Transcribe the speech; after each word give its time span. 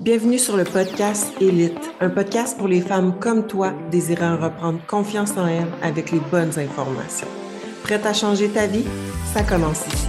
Bienvenue 0.00 0.38
sur 0.38 0.56
le 0.56 0.62
podcast 0.62 1.26
Élite, 1.40 1.76
un 1.98 2.08
podcast 2.08 2.56
pour 2.56 2.68
les 2.68 2.80
femmes 2.80 3.18
comme 3.18 3.48
toi 3.48 3.72
désirant 3.90 4.36
reprendre 4.36 4.78
confiance 4.86 5.32
en 5.32 5.48
elles 5.48 5.66
avec 5.82 6.12
les 6.12 6.20
bonnes 6.20 6.56
informations. 6.56 7.26
Prête 7.82 8.06
à 8.06 8.12
changer 8.12 8.48
ta 8.48 8.68
vie? 8.68 8.84
Ça 9.34 9.42
commence 9.42 9.84
ici. 9.88 10.06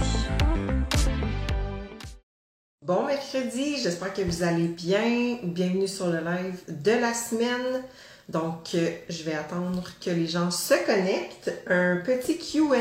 Bon 2.86 3.04
mercredi, 3.04 3.78
j'espère 3.82 4.14
que 4.14 4.22
vous 4.22 4.44
allez 4.44 4.68
bien. 4.68 5.38
Bienvenue 5.42 5.88
sur 5.88 6.06
le 6.06 6.18
live 6.18 6.60
de 6.68 6.92
la 6.92 7.12
semaine. 7.12 7.82
Donc, 8.28 8.76
euh, 8.76 8.90
je 9.08 9.24
vais 9.24 9.34
attendre 9.34 9.90
que 10.00 10.10
les 10.10 10.28
gens 10.28 10.52
se 10.52 10.74
connectent. 10.86 11.52
Un 11.66 11.96
petit 11.96 12.38
QA 12.38 12.76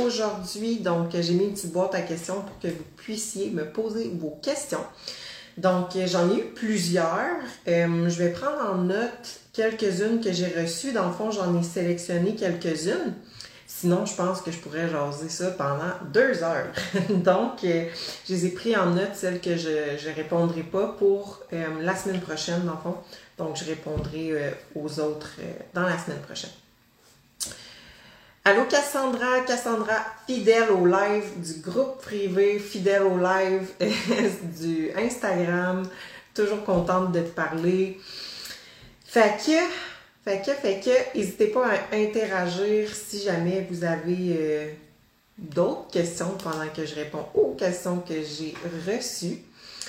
aujourd'hui. 0.00 0.76
Donc, 0.76 1.10
j'ai 1.12 1.34
mis 1.34 1.46
une 1.46 1.54
petite 1.54 1.72
boîte 1.72 1.96
à 1.96 2.02
questions 2.02 2.42
pour 2.42 2.56
que 2.60 2.68
vous 2.68 2.84
puissiez 2.96 3.50
me 3.50 3.64
poser 3.64 4.12
vos 4.16 4.38
questions. 4.40 4.84
Donc, 5.56 5.96
euh, 5.96 6.06
j'en 6.06 6.30
ai 6.30 6.40
eu 6.40 6.44
plusieurs. 6.54 7.40
Euh, 7.66 8.08
je 8.08 8.22
vais 8.22 8.30
prendre 8.30 8.70
en 8.70 8.76
note 8.76 9.40
quelques-unes 9.52 10.20
que 10.20 10.32
j'ai 10.32 10.48
reçues. 10.48 10.92
Dans 10.92 11.06
le 11.06 11.12
fond, 11.12 11.30
j'en 11.30 11.58
ai 11.58 11.62
sélectionné 11.62 12.34
quelques-unes. 12.34 13.14
Sinon, 13.66 14.06
je 14.06 14.14
pense 14.14 14.42
que 14.42 14.50
je 14.50 14.58
pourrais 14.58 14.88
jaser 14.88 15.28
ça 15.28 15.50
pendant 15.50 15.92
deux 16.12 16.42
heures. 16.42 16.72
Donc, 17.10 17.64
euh, 17.64 17.86
je 18.28 18.34
les 18.34 18.46
ai 18.46 18.50
pris 18.50 18.76
en 18.76 18.90
note, 18.90 19.14
celles 19.14 19.40
que 19.40 19.56
je 19.56 19.68
ne 20.08 20.14
répondrai 20.14 20.62
pas 20.62 20.94
pour 20.98 21.42
la 21.50 21.96
semaine 21.96 22.20
prochaine, 22.20 22.64
dans 22.64 22.72
le 22.72 22.78
fond. 22.78 22.96
Donc, 23.38 23.56
je 23.56 23.64
répondrai 23.64 24.54
aux 24.74 25.00
autres 25.00 25.36
dans 25.74 25.82
la 25.82 25.98
semaine 25.98 26.20
prochaine. 26.20 26.50
Allô 28.48 28.64
Cassandra, 28.66 29.40
Cassandra, 29.40 30.06
fidèle 30.24 30.70
au 30.70 30.86
live 30.86 31.40
du 31.40 31.60
groupe 31.68 32.00
privé, 32.00 32.60
fidèle 32.60 33.02
au 33.02 33.18
live 33.18 33.72
du 34.60 34.92
Instagram, 34.96 35.82
toujours 36.32 36.62
contente 36.62 37.10
de 37.10 37.22
te 37.22 37.30
parler. 37.30 37.98
Fait 39.04 39.36
que, 39.44 39.58
fait 40.24 40.42
que, 40.46 40.52
fait 40.52 40.78
que, 40.78 41.18
n'hésitez 41.18 41.48
pas 41.48 41.66
à 41.66 41.96
interagir 41.96 42.88
si 42.94 43.20
jamais 43.20 43.66
vous 43.68 43.82
avez 43.82 44.36
euh, 44.38 44.70
d'autres 45.36 45.90
questions 45.90 46.36
pendant 46.40 46.68
que 46.68 46.86
je 46.86 46.94
réponds 46.94 47.26
aux 47.34 47.54
questions 47.54 47.98
que 47.98 48.14
j'ai 48.14 48.54
reçues. 48.86 49.38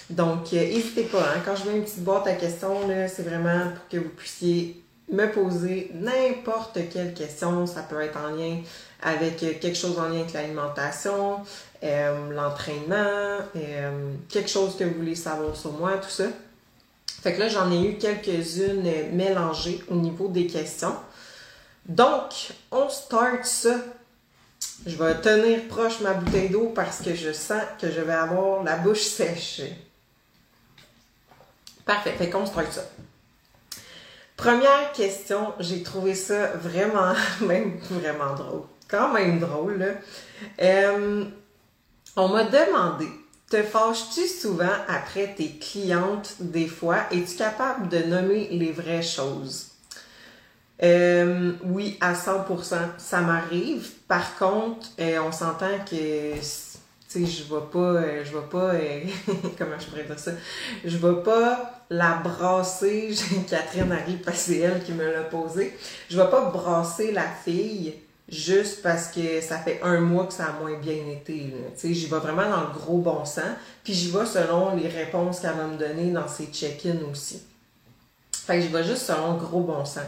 Donc, 0.10 0.52
euh, 0.54 0.56
n'hésitez 0.56 1.04
pas, 1.04 1.22
hein, 1.36 1.44
quand 1.46 1.56
je 1.56 1.70
mets 1.70 1.78
une 1.78 1.84
petite 1.84 2.04
boîte 2.04 2.26
à 2.26 2.34
questions, 2.34 2.90
c'est 3.08 3.22
vraiment 3.22 3.70
pour 3.76 3.88
que 3.88 3.98
vous 3.98 4.10
puissiez 4.10 4.82
me 5.10 5.32
poser 5.32 5.92
n'importe 5.94 6.80
quelle 6.92 7.14
question. 7.14 7.66
Ça 7.66 7.82
peut 7.84 8.02
être 8.02 8.18
en 8.18 8.36
lien 8.36 8.60
avec 9.02 9.38
quelque 9.38 9.76
chose 9.76 10.00
en 10.00 10.10
lien 10.10 10.22
avec 10.22 10.34
l'alimentation, 10.34 11.42
euh, 11.84 12.32
l'entraînement, 12.32 13.40
euh, 13.56 14.12
quelque 14.30 14.50
chose 14.50 14.76
que 14.76 14.84
vous 14.84 14.96
voulez 14.96 15.16
savoir 15.16 15.56
sur 15.56 15.72
moi, 15.74 15.98
tout 15.98 16.10
ça. 16.10 16.26
Fait 17.22 17.34
que 17.34 17.40
là, 17.40 17.50
j'en 17.50 17.72
ai 17.72 17.84
eu 17.84 17.98
quelques-unes 17.98 19.14
mélangées 19.14 19.84
au 19.90 19.96
niveau 19.96 20.28
des 20.28 20.48
questions. 20.48 20.96
Donc, 21.86 22.52
on 22.72 22.90
start 22.90 23.46
ça. 23.46 23.76
Je 24.86 24.96
vais 24.96 25.16
tenir 25.22 25.68
proche 25.68 26.02
ma 26.02 26.14
bouteille 26.14 26.50
d'eau 26.50 26.72
parce 26.76 27.02
que 27.02 27.16
je 27.16 27.32
sens 27.32 27.62
que 27.80 27.92
je 27.92 28.02
vais 28.02 28.14
avoir 28.14 28.64
la 28.64 28.78
bouche 28.78 29.04
sèche. 29.04 29.62
Parfait. 31.86 32.14
Fait 32.18 32.30
qu'on 32.30 32.46
start 32.46 32.72
ça. 32.72 32.84
Première 34.38 34.92
question, 34.94 35.54
j'ai 35.60 35.82
trouvé 35.82 36.14
ça 36.14 36.48
vraiment, 36.56 37.14
même 37.42 37.80
vraiment 37.90 38.36
drôle. 38.36 38.62
Quand 38.88 39.12
même 39.12 39.40
drôle, 39.40 39.80
là. 39.80 39.88
Euh, 40.62 41.26
on 42.16 42.28
m'a 42.30 42.44
demandé, 42.44 43.08
te 43.50 43.62
fâches-tu 43.64 44.28
souvent 44.28 44.66
après 44.88 45.34
tes 45.36 45.50
clientes 45.50 46.36
des 46.40 46.68
fois? 46.68 47.00
Es-tu 47.12 47.36
capable 47.36 47.90
de 47.90 47.98
nommer 48.04 48.48
les 48.52 48.72
vraies 48.72 49.02
choses? 49.02 49.72
Euh, 50.84 51.54
oui, 51.64 51.98
à 52.00 52.14
100%, 52.14 52.76
ça 53.00 53.22
m'arrive. 53.22 53.90
Par 54.08 54.38
contre, 54.38 54.88
euh, 55.00 55.20
on 55.22 55.32
s'entend 55.32 55.80
que 55.90 56.40
je 57.26 57.44
vais 57.44 57.62
pas, 57.72 57.80
euh, 57.80 58.24
je 58.26 58.38
vais 58.38 58.46
pas, 58.50 58.74
euh, 58.74 59.02
comment 59.58 59.80
je 59.80 59.86
pourrais 59.86 60.04
dire 60.04 60.20
ça, 60.20 60.32
je 60.84 60.98
vais 60.98 61.24
pas 61.24 61.84
la 61.90 62.16
brasser, 62.24 63.14
Catherine 63.50 63.92
arrive 63.92 64.20
parce 64.20 64.46
que 64.46 64.54
c'est 64.54 64.60
elle 64.60 64.84
qui 64.84 64.92
me 64.92 65.12
l'a 65.12 65.24
posé, 65.24 65.76
je 66.10 66.20
vais 66.20 66.30
pas 66.30 66.50
brasser 66.50 67.12
la 67.12 67.28
fille 67.46 67.94
juste 68.30 68.82
parce 68.82 69.08
que 69.08 69.42
ça 69.42 69.58
fait 69.60 69.80
un 69.84 70.00
mois 70.00 70.26
que 70.26 70.34
ça 70.34 70.48
a 70.48 70.60
moins 70.60 70.78
bien 70.78 71.08
été, 71.12 71.54
tu 71.54 71.54
sais, 71.76 71.94
j'y 71.94 72.08
vais 72.08 72.20
vraiment 72.20 72.50
dans 72.50 72.62
le 72.62 72.74
gros 72.74 72.98
bon 72.98 73.24
sens, 73.26 73.56
puis 73.84 73.94
j'y 73.94 74.12
vais 74.12 74.26
selon 74.26 74.76
les 74.76 74.90
réponses 74.90 75.40
qu'elle 75.40 75.56
va 75.56 75.68
me 75.68 75.78
donner 75.78 76.12
dans 76.12 76.28
ses 76.28 76.48
check-ins 76.48 77.10
aussi. 77.10 77.42
Fait 78.32 78.58
que 78.58 78.62
j'y 78.62 78.68
vais 78.68 78.84
juste 78.84 79.04
selon 79.04 79.34
le 79.34 79.40
gros 79.40 79.62
bon 79.62 79.84
sens. 79.86 80.04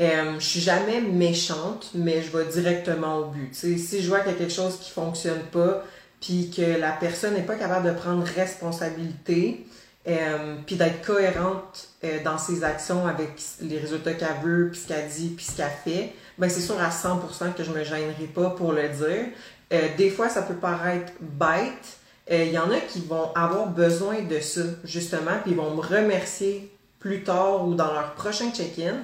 Euh, 0.00 0.38
je 0.38 0.44
suis 0.44 0.60
jamais 0.60 1.00
méchante, 1.00 1.90
mais 1.94 2.22
je 2.22 2.36
vais 2.36 2.44
directement 2.44 3.18
au 3.18 3.24
but. 3.26 3.52
si 3.52 4.00
je 4.00 4.08
vois 4.08 4.20
qu'il 4.20 4.32
y 4.32 4.34
a 4.34 4.38
quelque 4.38 4.52
chose 4.52 4.78
qui 4.80 4.90
fonctionne 4.90 5.42
pas, 5.50 5.82
puis 6.20 6.50
que 6.50 6.78
la 6.78 6.92
personne 6.92 7.34
n'est 7.34 7.42
pas 7.42 7.54
capable 7.54 7.86
de 7.86 7.92
prendre 7.92 8.24
responsabilité, 8.24 9.66
euh, 10.06 10.56
puis 10.64 10.76
d'être 10.76 11.04
cohérente 11.04 11.88
euh, 12.02 12.22
dans 12.24 12.38
ses 12.38 12.64
actions 12.64 13.06
avec 13.06 13.30
les 13.60 13.78
résultats 13.78 14.14
qu'elle 14.14 14.28
veut, 14.42 14.70
puis 14.70 14.80
ce 14.80 14.88
qu'elle 14.88 15.08
dit, 15.08 15.28
puis 15.36 15.44
ce 15.44 15.56
qu'elle 15.56 15.70
fait, 15.84 16.14
ben 16.38 16.48
c'est 16.48 16.60
sûr 16.60 16.80
à 16.80 16.88
100% 16.88 17.52
que 17.54 17.62
je 17.62 17.70
me 17.70 17.84
gênerai 17.84 18.24
pas 18.34 18.50
pour 18.50 18.72
le 18.72 18.88
dire. 18.88 19.26
Euh, 19.72 19.88
des 19.98 20.08
fois, 20.08 20.28
ça 20.28 20.42
peut 20.42 20.54
paraître 20.54 21.12
bête. 21.20 21.98
Il 22.30 22.52
y 22.52 22.58
en 22.58 22.70
a 22.70 22.76
qui 22.76 23.00
vont 23.00 23.32
avoir 23.34 23.68
besoin 23.68 24.20
de 24.20 24.38
ça, 24.40 24.60
justement, 24.84 25.38
puis 25.42 25.52
ils 25.52 25.56
vont 25.56 25.74
me 25.74 25.80
remercier 25.80 26.70
plus 26.98 27.22
tard 27.22 27.66
ou 27.66 27.74
dans 27.74 27.92
leur 27.92 28.12
prochain 28.14 28.50
check-in. 28.52 28.96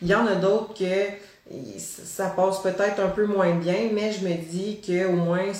Il 0.00 0.08
y 0.08 0.14
en 0.14 0.26
a 0.26 0.34
d'autres 0.34 0.72
que 0.72 1.10
ça 1.78 2.28
passe 2.28 2.62
peut-être 2.62 3.00
un 3.00 3.08
peu 3.08 3.26
moins 3.26 3.54
bien, 3.54 3.90
mais 3.92 4.12
je 4.12 4.26
me 4.26 4.34
dis 4.34 4.80
qu'au 4.80 5.12
moins 5.12 5.52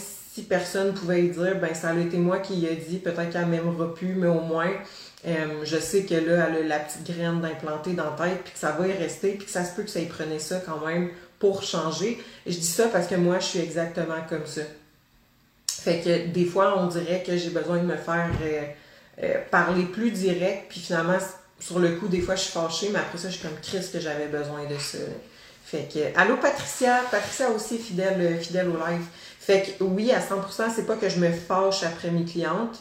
personne 0.42 0.94
pouvait 0.94 1.22
dire, 1.22 1.58
ben 1.60 1.74
ça 1.74 1.90
a 1.90 1.98
été 1.98 2.16
moi 2.16 2.38
qui 2.38 2.54
y 2.54 2.76
dit, 2.76 2.98
peut-être 2.98 3.30
qu'elle 3.30 3.46
m'aimera 3.46 3.94
plus, 3.94 4.14
mais 4.14 4.28
au 4.28 4.40
moins, 4.40 4.70
euh, 5.26 5.64
je 5.64 5.78
sais 5.78 6.04
que 6.04 6.14
là, 6.14 6.48
elle 6.48 6.64
a 6.64 6.66
la 6.66 6.78
petite 6.78 7.04
graine 7.04 7.40
d'implanter 7.40 7.92
dans 7.92 8.16
la 8.16 8.28
tête, 8.28 8.42
puis 8.44 8.52
que 8.52 8.58
ça 8.58 8.72
va 8.72 8.86
y 8.86 8.92
rester, 8.92 9.32
puis 9.32 9.46
que 9.46 9.50
ça 9.50 9.64
se 9.64 9.74
peut 9.74 9.82
que 9.82 9.90
ça 9.90 10.00
y 10.00 10.06
prenait 10.06 10.38
ça 10.38 10.60
quand 10.64 10.84
même 10.86 11.10
pour 11.38 11.62
changer. 11.62 12.22
Je 12.46 12.54
dis 12.54 12.66
ça 12.66 12.88
parce 12.88 13.06
que 13.06 13.14
moi, 13.16 13.38
je 13.38 13.46
suis 13.46 13.58
exactement 13.60 14.22
comme 14.28 14.46
ça. 14.46 14.62
Fait 15.68 16.00
que 16.00 16.28
des 16.28 16.44
fois, 16.44 16.78
on 16.78 16.86
dirait 16.86 17.22
que 17.26 17.36
j'ai 17.36 17.50
besoin 17.50 17.78
de 17.78 17.86
me 17.86 17.96
faire 17.96 18.30
euh, 18.42 18.62
euh, 19.22 19.34
parler 19.50 19.84
plus 19.84 20.10
direct, 20.10 20.66
puis 20.68 20.80
finalement, 20.80 21.18
sur 21.58 21.78
le 21.78 21.90
coup, 21.96 22.08
des 22.08 22.20
fois, 22.20 22.36
je 22.36 22.42
suis 22.42 22.52
fâchée, 22.52 22.88
mais 22.92 22.98
après 22.98 23.18
ça, 23.18 23.28
je 23.28 23.36
suis 23.36 23.46
comme 23.46 23.58
Chris 23.62 23.86
que 23.92 24.00
j'avais 24.00 24.26
besoin 24.26 24.64
de 24.64 24.78
ça. 24.78 24.98
Fait 25.64 25.88
que, 25.92 26.18
allô 26.18 26.36
Patricia, 26.38 27.02
Patricia 27.10 27.48
aussi 27.50 27.78
fidèle, 27.78 28.38
fidèle 28.40 28.68
au 28.68 28.76
live. 28.76 29.04
Fait 29.40 29.62
que 29.78 29.82
oui, 29.82 30.12
à 30.12 30.20
100%, 30.20 30.70
c'est 30.76 30.84
pas 30.84 30.96
que 30.96 31.08
je 31.08 31.18
me 31.18 31.32
fâche 31.32 31.82
après 31.82 32.10
mes 32.10 32.24
clientes. 32.24 32.78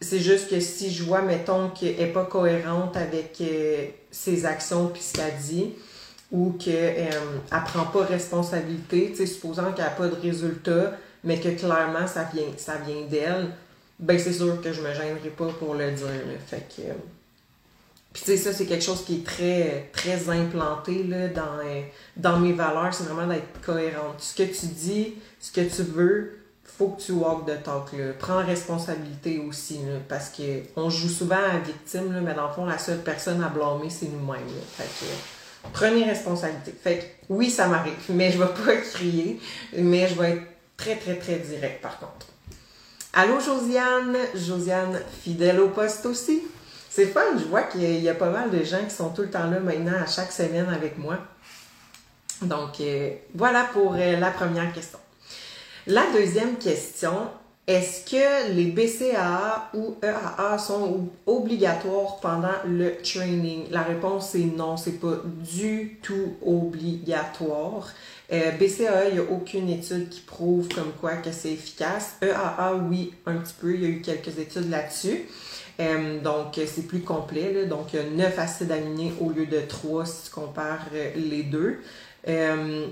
C'est 0.00 0.18
juste 0.18 0.50
que 0.50 0.58
si 0.58 0.92
je 0.92 1.04
vois, 1.04 1.22
mettons, 1.22 1.70
qu'elle 1.70 1.96
n'est 1.96 2.12
pas 2.12 2.24
cohérente 2.24 2.96
avec 2.96 3.36
euh, 3.40 3.86
ses 4.10 4.44
actions 4.44 4.88
puis 4.88 5.00
ce 5.00 5.12
qu'elle 5.12 5.36
dit, 5.36 5.72
ou 6.32 6.50
qu'elle 6.58 7.12
euh, 7.14 7.56
ne 7.56 7.64
prend 7.64 7.84
pas 7.84 8.04
responsabilité, 8.04 9.14
supposant 9.24 9.72
qu'elle 9.72 9.84
n'a 9.84 9.92
pas 9.92 10.08
de 10.08 10.16
résultat, 10.16 10.94
mais 11.22 11.38
que 11.38 11.50
clairement 11.50 12.08
ça 12.08 12.28
vient, 12.34 12.52
ça 12.56 12.74
vient 12.84 13.06
d'elle, 13.08 13.50
ben 14.00 14.18
c'est 14.18 14.32
sûr 14.32 14.60
que 14.60 14.72
je 14.72 14.82
me 14.82 14.92
gênerai 14.92 15.30
pas 15.30 15.48
pour 15.60 15.74
le 15.74 15.92
dire. 15.92 16.08
Fait 16.44 16.66
que. 16.76 16.82
Euh, 16.82 16.94
puis 18.14 18.22
tu 18.22 18.30
sais, 18.30 18.36
ça, 18.36 18.52
c'est 18.52 18.66
quelque 18.66 18.84
chose 18.84 19.04
qui 19.04 19.16
est 19.16 19.26
très, 19.26 19.90
très 19.92 20.30
implanté 20.30 21.02
là, 21.02 21.26
dans, 21.26 21.58
euh, 21.64 21.82
dans 22.16 22.38
mes 22.38 22.52
valeurs. 22.52 22.94
C'est 22.94 23.02
vraiment 23.02 23.26
d'être 23.26 23.60
cohérente. 23.60 24.20
Ce 24.20 24.36
que 24.36 24.44
tu 24.44 24.66
dis, 24.66 25.14
ce 25.40 25.50
que 25.50 25.62
tu 25.62 25.82
veux, 25.82 26.38
faut 26.62 26.90
que 26.90 27.02
tu 27.02 27.10
walk 27.10 27.44
de 27.44 27.56
talk. 27.56 27.92
Là. 27.92 28.12
Prends 28.16 28.46
responsabilité 28.46 29.40
aussi, 29.40 29.78
là, 29.78 29.98
parce 30.08 30.30
qu'on 30.30 30.90
joue 30.90 31.08
souvent 31.08 31.34
à 31.34 31.58
victime, 31.58 32.12
là, 32.12 32.20
mais 32.20 32.34
dans 32.34 32.46
le 32.46 32.52
fond, 32.52 32.64
la 32.66 32.78
seule 32.78 33.02
personne 33.02 33.42
à 33.42 33.48
blâmer, 33.48 33.90
c'est 33.90 34.06
nous-mêmes. 34.06 34.42
Fait 34.76 34.84
que, 34.84 35.70
prenez 35.72 36.04
responsabilité. 36.04 36.72
Fait 36.80 36.98
que, 36.98 37.04
oui, 37.30 37.50
ça 37.50 37.66
m'arrive, 37.66 37.94
mais 38.10 38.30
je 38.30 38.38
vais 38.38 38.46
pas 38.46 38.76
crier, 38.92 39.40
mais 39.76 40.06
je 40.06 40.14
vais 40.14 40.30
être 40.30 40.42
très, 40.76 40.94
très, 40.94 41.16
très 41.16 41.40
direct 41.40 41.82
par 41.82 41.98
contre. 41.98 42.26
Allô, 43.12 43.40
Josiane? 43.40 44.16
Josiane, 44.36 45.00
fidèle 45.24 45.58
au 45.58 45.68
poste 45.70 46.06
aussi? 46.06 46.42
C'est 46.96 47.06
fun, 47.06 47.36
je 47.36 47.46
vois 47.46 47.62
qu'il 47.62 47.82
y, 47.82 48.08
a 48.08 48.14
pas 48.14 48.30
mal 48.30 48.52
de 48.52 48.62
gens 48.62 48.84
qui 48.88 48.94
sont 48.94 49.08
tout 49.08 49.22
le 49.22 49.30
temps 49.30 49.50
là 49.50 49.58
maintenant 49.58 50.00
à 50.00 50.06
chaque 50.06 50.30
semaine 50.30 50.68
avec 50.68 50.96
moi. 50.96 51.18
Donc, 52.40 52.80
euh, 52.80 53.10
voilà 53.34 53.64
pour 53.72 53.96
euh, 53.96 54.16
la 54.16 54.30
première 54.30 54.72
question. 54.72 55.00
La 55.88 56.04
deuxième 56.12 56.56
question, 56.56 57.30
est-ce 57.66 58.08
que 58.08 58.52
les 58.52 58.66
BCAA 58.66 59.70
ou 59.74 59.96
EAA 60.04 60.56
sont 60.58 61.08
obligatoires 61.26 62.20
pendant 62.22 62.62
le 62.64 62.96
training? 63.02 63.64
La 63.72 63.82
réponse 63.82 64.32
est 64.36 64.56
non, 64.56 64.76
c'est 64.76 65.00
pas 65.00 65.16
du 65.24 65.98
tout 66.00 66.36
obligatoire. 66.46 67.88
Euh, 68.32 68.52
BCAA, 68.52 69.08
il 69.08 69.14
n'y 69.14 69.18
a 69.18 69.32
aucune 69.32 69.68
étude 69.68 70.10
qui 70.10 70.20
prouve 70.20 70.68
comme 70.68 70.92
quoi 71.00 71.16
que 71.16 71.32
c'est 71.32 71.54
efficace. 71.54 72.18
EAA, 72.22 72.76
oui, 72.88 73.14
un 73.26 73.38
petit 73.38 73.54
peu, 73.60 73.74
il 73.74 73.82
y 73.82 73.86
a 73.86 73.88
eu 73.88 74.00
quelques 74.00 74.38
études 74.38 74.70
là-dessus. 74.70 75.24
Euh, 75.80 76.20
donc, 76.20 76.54
c'est 76.66 76.86
plus 76.86 77.00
complet. 77.00 77.52
Là. 77.52 77.64
Donc, 77.64 77.92
il 77.92 78.00
y 78.00 78.02
a 78.02 78.28
9 78.28 78.38
acides 78.38 78.72
aminés 78.72 79.12
au 79.20 79.30
lieu 79.30 79.46
de 79.46 79.60
3 79.60 80.06
si 80.06 80.24
tu 80.24 80.30
compares 80.30 80.86
euh, 80.94 81.10
les 81.16 81.42
deux. 81.42 81.80
Euh, 82.28 82.86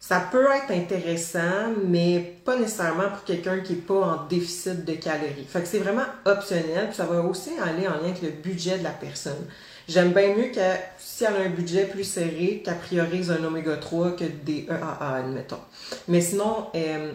ça 0.00 0.20
peut 0.30 0.46
être 0.46 0.70
intéressant, 0.70 1.74
mais 1.86 2.36
pas 2.44 2.56
nécessairement 2.56 3.10
pour 3.10 3.24
quelqu'un 3.24 3.58
qui 3.60 3.74
n'est 3.74 3.80
pas 3.80 4.00
en 4.00 4.26
déficit 4.26 4.84
de 4.84 4.94
calories. 4.94 5.44
Fait 5.46 5.60
que 5.60 5.66
c'est 5.66 5.80
vraiment 5.80 6.06
optionnel, 6.24 6.86
puis 6.86 6.96
ça 6.96 7.04
va 7.04 7.20
aussi 7.20 7.50
aller 7.62 7.86
en 7.86 7.94
lien 7.94 8.04
avec 8.04 8.22
le 8.22 8.30
budget 8.30 8.78
de 8.78 8.84
la 8.84 8.90
personne. 8.90 9.44
J'aime 9.86 10.12
bien 10.12 10.34
mieux 10.34 10.50
que 10.50 10.60
si 10.98 11.24
elle 11.24 11.34
a 11.34 11.40
un 11.40 11.50
budget 11.50 11.86
plus 11.86 12.04
serré, 12.04 12.62
qu'elle 12.64 12.78
priorise 12.78 13.30
un 13.30 13.42
oméga 13.42 13.76
3 13.76 14.12
que 14.12 14.24
des 14.24 14.66
EAA, 14.68 15.16
admettons. 15.16 15.60
Mais 16.06 16.20
sinon, 16.20 16.66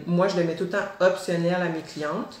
moi, 0.06 0.26
je 0.28 0.36
le 0.36 0.44
mets 0.44 0.56
tout 0.56 0.64
le 0.64 0.70
temps 0.70 0.86
optionnel 1.00 1.54
à 1.54 1.68
mes 1.68 1.82
clientes. 1.82 2.40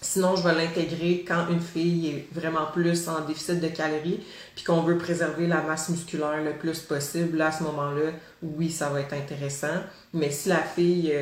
Sinon, 0.00 0.36
je 0.36 0.42
vais 0.42 0.54
l'intégrer 0.54 1.24
quand 1.26 1.48
une 1.50 1.60
fille 1.60 2.08
est 2.08 2.28
vraiment 2.32 2.66
plus 2.72 3.08
en 3.08 3.20
déficit 3.24 3.60
de 3.60 3.68
calories, 3.68 4.24
puis 4.54 4.64
qu'on 4.64 4.82
veut 4.82 4.96
préserver 4.96 5.46
la 5.48 5.60
masse 5.62 5.88
musculaire 5.88 6.42
le 6.42 6.52
plus 6.52 6.78
possible. 6.80 7.38
Là, 7.38 7.48
à 7.48 7.52
ce 7.52 7.64
moment-là, 7.64 8.12
oui, 8.42 8.70
ça 8.70 8.90
va 8.90 9.00
être 9.00 9.12
intéressant. 9.12 9.82
Mais 10.14 10.30
si 10.30 10.50
la 10.50 10.62
fille 10.62 11.12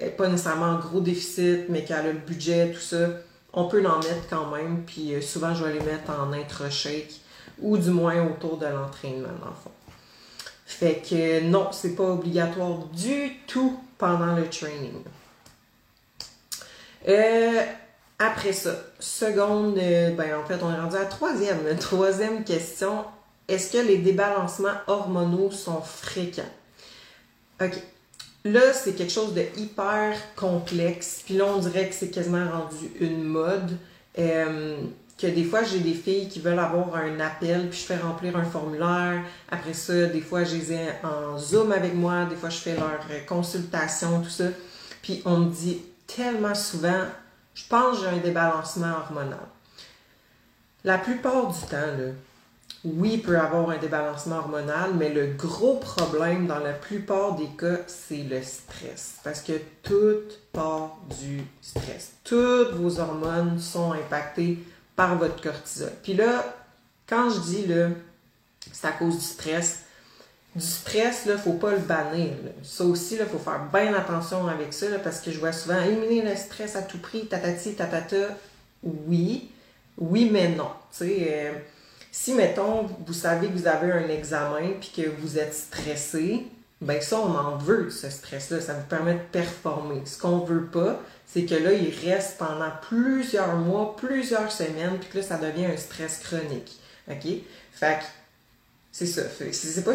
n'est 0.00 0.10
pas 0.10 0.28
nécessairement 0.28 0.72
en 0.72 0.78
gros 0.78 1.00
déficit, 1.00 1.68
mais 1.68 1.84
qu'elle 1.84 1.96
a 1.98 2.12
le 2.12 2.18
budget, 2.18 2.72
tout 2.72 2.80
ça, 2.80 3.08
on 3.56 3.64
peut 3.68 3.80
l'en 3.80 3.98
mettre 3.98 4.28
quand 4.28 4.50
même. 4.50 4.84
Puis 4.84 5.14
euh, 5.14 5.20
souvent, 5.20 5.54
je 5.54 5.64
vais 5.64 5.72
les 5.72 5.80
mettre 5.80 6.10
en 6.10 6.32
intra-shake 6.32 7.20
ou 7.58 7.78
du 7.78 7.90
moins 7.90 8.22
autour 8.26 8.58
de 8.58 8.66
l'entraînement, 8.66 9.28
dans 9.40 9.46
le 9.46 9.54
fond. 9.64 9.70
Fait 10.66 11.02
que 11.08 11.40
non, 11.40 11.68
c'est 11.72 11.94
pas 11.94 12.04
obligatoire 12.04 12.78
du 12.92 13.32
tout 13.46 13.80
pendant 13.98 14.34
le 14.34 14.48
training. 14.48 15.02
Euh, 17.08 17.62
après 18.18 18.52
ça, 18.52 18.74
seconde, 18.98 19.76
euh, 19.78 20.10
ben 20.12 20.38
en 20.38 20.44
fait, 20.44 20.58
on 20.62 20.72
est 20.72 20.78
rendu 20.78 20.96
à 20.96 21.00
la 21.00 21.04
troisième. 21.06 21.58
Troisième 21.80 22.44
question, 22.44 23.04
est-ce 23.46 23.72
que 23.72 23.86
les 23.86 23.98
débalancements 23.98 24.76
hormonaux 24.86 25.50
sont 25.50 25.82
fréquents? 25.82 26.42
OK. 27.60 27.74
Là, 28.44 28.72
c'est 28.72 28.94
quelque 28.94 29.12
chose 29.12 29.34
de 29.34 29.44
hyper 29.56 30.16
complexe. 30.36 31.22
Puis 31.24 31.36
là, 31.36 31.46
on 31.46 31.58
dirait 31.58 31.88
que 31.88 31.94
c'est 31.94 32.10
quasiment 32.10 32.48
rendu 32.48 32.90
une 33.00 33.24
mode. 33.24 33.76
Euh, 34.18 34.76
que 35.18 35.26
des 35.26 35.44
fois, 35.44 35.62
j'ai 35.62 35.80
des 35.80 35.94
filles 35.94 36.28
qui 36.28 36.40
veulent 36.40 36.58
avoir 36.58 36.94
un 36.94 37.20
appel, 37.20 37.68
puis 37.70 37.80
je 37.80 37.84
fais 37.86 37.96
remplir 37.96 38.36
un 38.36 38.44
formulaire. 38.44 39.22
Après 39.50 39.72
ça, 39.72 40.06
des 40.06 40.20
fois, 40.20 40.44
je 40.44 40.56
les 40.56 40.72
ai 40.72 40.88
en 41.02 41.38
Zoom 41.38 41.72
avec 41.72 41.94
moi. 41.94 42.26
Des 42.26 42.36
fois, 42.36 42.50
je 42.50 42.58
fais 42.58 42.74
leur 42.74 43.00
consultation, 43.26 44.20
tout 44.20 44.30
ça. 44.30 44.44
Puis 45.02 45.22
on 45.24 45.38
me 45.38 45.50
dit 45.50 45.80
tellement 46.06 46.54
souvent, 46.54 47.04
je 47.56 47.64
pense 47.68 47.98
que 47.98 48.04
j'ai 48.04 48.10
un 48.10 48.18
débalancement 48.18 48.92
hormonal. 48.98 49.48
La 50.84 50.98
plupart 50.98 51.48
du 51.48 51.58
temps, 51.62 52.12
oui, 52.84 53.12
il 53.14 53.22
peut 53.22 53.38
avoir 53.38 53.70
un 53.70 53.78
débalancement 53.78 54.36
hormonal, 54.36 54.94
mais 54.94 55.08
le 55.12 55.32
gros 55.32 55.76
problème 55.76 56.46
dans 56.46 56.58
la 56.58 56.74
plupart 56.74 57.34
des 57.34 57.48
cas, 57.58 57.78
c'est 57.86 58.22
le 58.22 58.42
stress. 58.42 59.16
Parce 59.24 59.40
que 59.40 59.54
tout 59.82 60.22
part 60.52 60.98
du 61.18 61.42
stress. 61.62 62.12
Toutes 62.22 62.74
vos 62.74 63.00
hormones 63.00 63.58
sont 63.58 63.92
impactées 63.92 64.58
par 64.94 65.16
votre 65.16 65.42
cortisol. 65.42 65.90
Puis 66.02 66.14
là, 66.14 66.44
quand 67.08 67.30
je 67.30 67.40
dis 67.40 67.66
là, 67.66 67.88
c'est 68.70 68.86
à 68.86 68.92
cause 68.92 69.16
du 69.16 69.24
stress, 69.24 69.85
du 70.56 70.64
stress, 70.64 71.22
il 71.26 71.32
ne 71.32 71.36
faut 71.36 71.52
pas 71.52 71.72
le 71.72 71.78
bannir. 71.78 72.30
Ça 72.62 72.84
aussi, 72.84 73.16
il 73.16 73.26
faut 73.26 73.38
faire 73.38 73.68
bien 73.72 73.92
attention 73.94 74.46
avec 74.48 74.72
ça, 74.72 74.86
parce 75.04 75.20
que 75.20 75.30
je 75.30 75.38
vois 75.38 75.52
souvent 75.52 75.80
éliminer 75.82 76.22
le 76.22 76.34
stress 76.34 76.76
à 76.76 76.82
tout 76.82 76.98
prix, 76.98 77.26
tatati, 77.26 77.74
tatata. 77.74 78.28
Oui, 78.82 79.50
oui, 79.98 80.30
mais 80.32 80.48
non. 80.48 80.70
Euh, 81.02 81.52
si, 82.10 82.32
mettons, 82.32 82.86
vous 83.06 83.12
savez 83.12 83.48
que 83.48 83.52
vous 83.52 83.66
avez 83.66 83.92
un 83.92 84.08
examen 84.08 84.72
puis 84.80 84.92
que 84.96 85.08
vous 85.20 85.38
êtes 85.38 85.54
stressé, 85.54 86.46
ben 86.80 87.00
ça, 87.00 87.20
on 87.20 87.34
en 87.34 87.56
veut, 87.56 87.90
ce 87.90 88.08
stress-là. 88.08 88.60
Ça 88.60 88.74
vous 88.74 88.86
permet 88.88 89.14
de 89.14 89.24
performer. 89.32 90.02
Ce 90.06 90.18
qu'on 90.18 90.38
veut 90.38 90.66
pas, 90.66 91.00
c'est 91.26 91.44
que 91.44 91.54
là, 91.54 91.72
il 91.72 91.92
reste 92.08 92.38
pendant 92.38 92.70
plusieurs 92.88 93.56
mois, 93.56 93.94
plusieurs 93.96 94.50
semaines, 94.50 94.98
puis 95.00 95.10
que 95.10 95.18
là, 95.18 95.22
ça 95.22 95.36
devient 95.36 95.66
un 95.66 95.76
stress 95.76 96.20
chronique. 96.20 96.78
OK? 97.10 97.26
Fait 97.72 97.98
que 97.98 98.04
c'est 98.98 99.04
ça. 99.04 99.24
C'est 99.52 99.84
pas, 99.84 99.92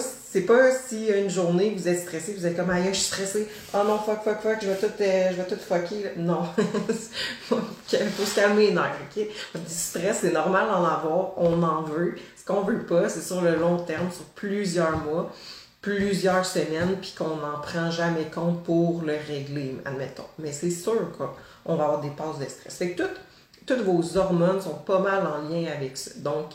pas 0.54 0.72
si 0.72 1.08
une 1.08 1.28
journée 1.28 1.74
vous 1.76 1.88
êtes 1.88 2.02
stressé, 2.02 2.36
vous 2.38 2.46
êtes 2.46 2.56
comme, 2.56 2.70
aïe, 2.70 2.84
je 2.90 2.98
suis 2.98 3.06
stressé. 3.06 3.48
Oh 3.74 3.80
non, 3.84 3.98
fuck, 3.98 4.24
fuck, 4.24 4.42
fuck, 4.42 4.60
je 4.62 4.68
vais 4.68 4.78
tout, 4.78 4.94
euh, 5.02 5.32
je 5.32 5.38
vais 5.38 5.48
tout 5.48 5.56
fucker. 5.56 6.12
Non. 6.18 6.44
Faut 7.48 7.58
se 7.58 8.36
calmer 8.36 8.68
les 8.68 8.74
nerfs, 8.74 8.96
ok? 9.10 9.24
Du 9.56 9.74
stress, 9.74 10.20
c'est 10.22 10.32
normal 10.32 10.68
d'en 10.68 10.86
avoir. 10.86 11.32
On 11.38 11.64
en 11.64 11.82
veut. 11.82 12.14
Ce 12.38 12.46
qu'on 12.46 12.62
veut 12.62 12.86
pas, 12.86 13.10
c'est 13.10 13.24
sur 13.24 13.42
le 13.42 13.56
long 13.56 13.80
terme, 13.80 14.12
sur 14.12 14.26
plusieurs 14.36 15.00
mois, 15.00 15.34
plusieurs 15.82 16.46
semaines, 16.46 16.96
puis 17.02 17.16
qu'on 17.18 17.38
n'en 17.38 17.60
prend 17.60 17.90
jamais 17.90 18.26
compte 18.26 18.62
pour 18.64 19.02
le 19.02 19.16
régler, 19.28 19.78
admettons. 19.84 20.28
Mais 20.38 20.52
c'est 20.52 20.70
sûr 20.70 21.12
qu'on 21.18 21.76
va 21.76 21.86
avoir 21.86 22.02
des 22.02 22.12
passes 22.12 22.38
de 22.38 22.46
stress. 22.46 22.76
Fait 22.78 22.92
que 22.92 23.02
toutes, 23.02 23.20
toutes 23.66 23.82
vos 23.82 24.16
hormones 24.16 24.62
sont 24.62 24.76
pas 24.76 25.00
mal 25.00 25.26
en 25.26 25.50
lien 25.50 25.72
avec 25.76 25.98
ça. 25.98 26.12
Donc, 26.18 26.52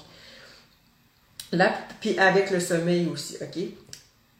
puis 2.01 2.19
avec 2.19 2.51
le 2.51 2.61
sommeil 2.61 3.09
aussi, 3.09 3.37
OK? 3.41 3.63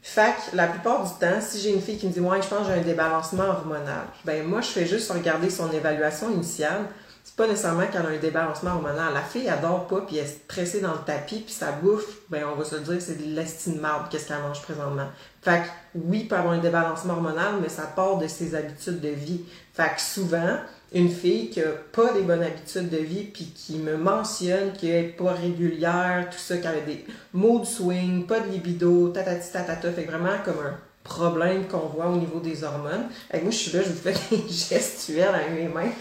Fait 0.03 0.35
la 0.55 0.69
plupart 0.69 1.03
du 1.03 1.11
temps, 1.19 1.41
si 1.41 1.61
j'ai 1.61 1.73
une 1.75 1.81
fille 1.81 1.99
qui 1.99 2.07
me 2.07 2.13
dit 2.13 2.21
Ouais, 2.21 2.41
je 2.41 2.47
pense 2.47 2.67
que 2.67 2.73
j'ai 2.73 2.79
un 2.79 2.83
débalancement 2.83 3.45
hormonal, 3.45 4.07
ben 4.25 4.47
moi, 4.47 4.61
je 4.61 4.69
fais 4.69 4.87
juste 4.87 5.11
regarder 5.11 5.51
son 5.51 5.71
évaluation 5.73 6.31
initiale. 6.31 6.87
C'est 7.25 7.35
pas 7.35 7.49
nécessairement 7.49 7.89
qu'elle 7.89 8.07
a 8.07 8.11
un 8.11 8.17
débalancement 8.17 8.71
hormonal. 8.77 9.13
La 9.13 9.21
fille, 9.21 9.49
elle 9.53 9.61
dort 9.61 9.89
pas, 9.89 10.03
puis 10.03 10.19
elle 10.19 10.27
est 10.27 10.45
stressée 10.45 10.81
dans 10.81 10.93
le 10.93 11.01
tapis, 11.05 11.41
puis 11.41 11.53
sa 11.53 11.73
bouffe, 11.73 12.21
ben 12.31 12.45
on 12.51 12.55
va 12.55 12.65
se 12.65 12.77
dire, 12.77 13.03
c'est 13.03 13.19
de 13.19 13.35
l'estime 13.35 13.85
qu'est-ce 14.09 14.29
qu'elle 14.29 14.39
mange 14.39 14.63
présentement. 14.63 15.09
Fait 15.43 15.63
que 15.63 15.99
oui, 16.05 16.25
peut 16.25 16.37
avoir 16.37 16.55
un 16.55 16.59
débalancement 16.59 17.15
hormonal, 17.15 17.57
mais 17.61 17.69
ça 17.69 17.83
part 17.83 18.19
de 18.19 18.29
ses 18.29 18.55
habitudes 18.55 19.01
de 19.01 19.09
vie. 19.09 19.41
Fait 19.75 19.93
que 19.93 20.01
souvent, 20.01 20.57
une 20.97 21.11
fille 21.11 21.51
qui 21.51 21.61
n'a 21.61 21.67
pas 21.93 22.13
des 22.13 22.23
bonnes 22.23 22.43
habitudes 22.43 22.89
de 22.89 22.97
vie, 22.97 23.25
puis 23.25 23.53
qui 23.55 23.77
me 23.77 23.97
mentionne 23.97 24.73
qu'elle 24.73 24.91
n'est 24.91 25.09
pas 25.09 25.33
régulière, 25.33 26.29
tout 26.31 26.39
ça, 26.39 26.57
qu'elle 26.57 26.79
a 26.79 26.81
des 26.81 27.05
mood 27.33 27.65
swing, 27.65 28.27
pas 28.27 28.41
de 28.41 28.51
libido, 28.51 29.09
tatati 29.09 29.53
tatata, 29.53 29.93
fait 29.93 30.05
vraiment 30.05 30.39
comme 30.45 30.59
un 30.65 30.79
problème 31.05 31.67
qu'on 31.69 31.87
voit 31.87 32.09
au 32.09 32.17
niveau 32.17 32.41
des 32.41 32.65
hormones. 32.65 33.09
Et 33.33 33.41
moi, 33.41 33.51
je 33.51 33.57
suis 33.57 33.77
là, 33.77 33.83
je 33.83 33.91
vous 33.91 33.95
fais 33.95 34.15
des 34.31 34.43
gestuels 34.49 35.35
avec 35.35 35.53
mes 35.53 35.69
mains. 35.69 35.93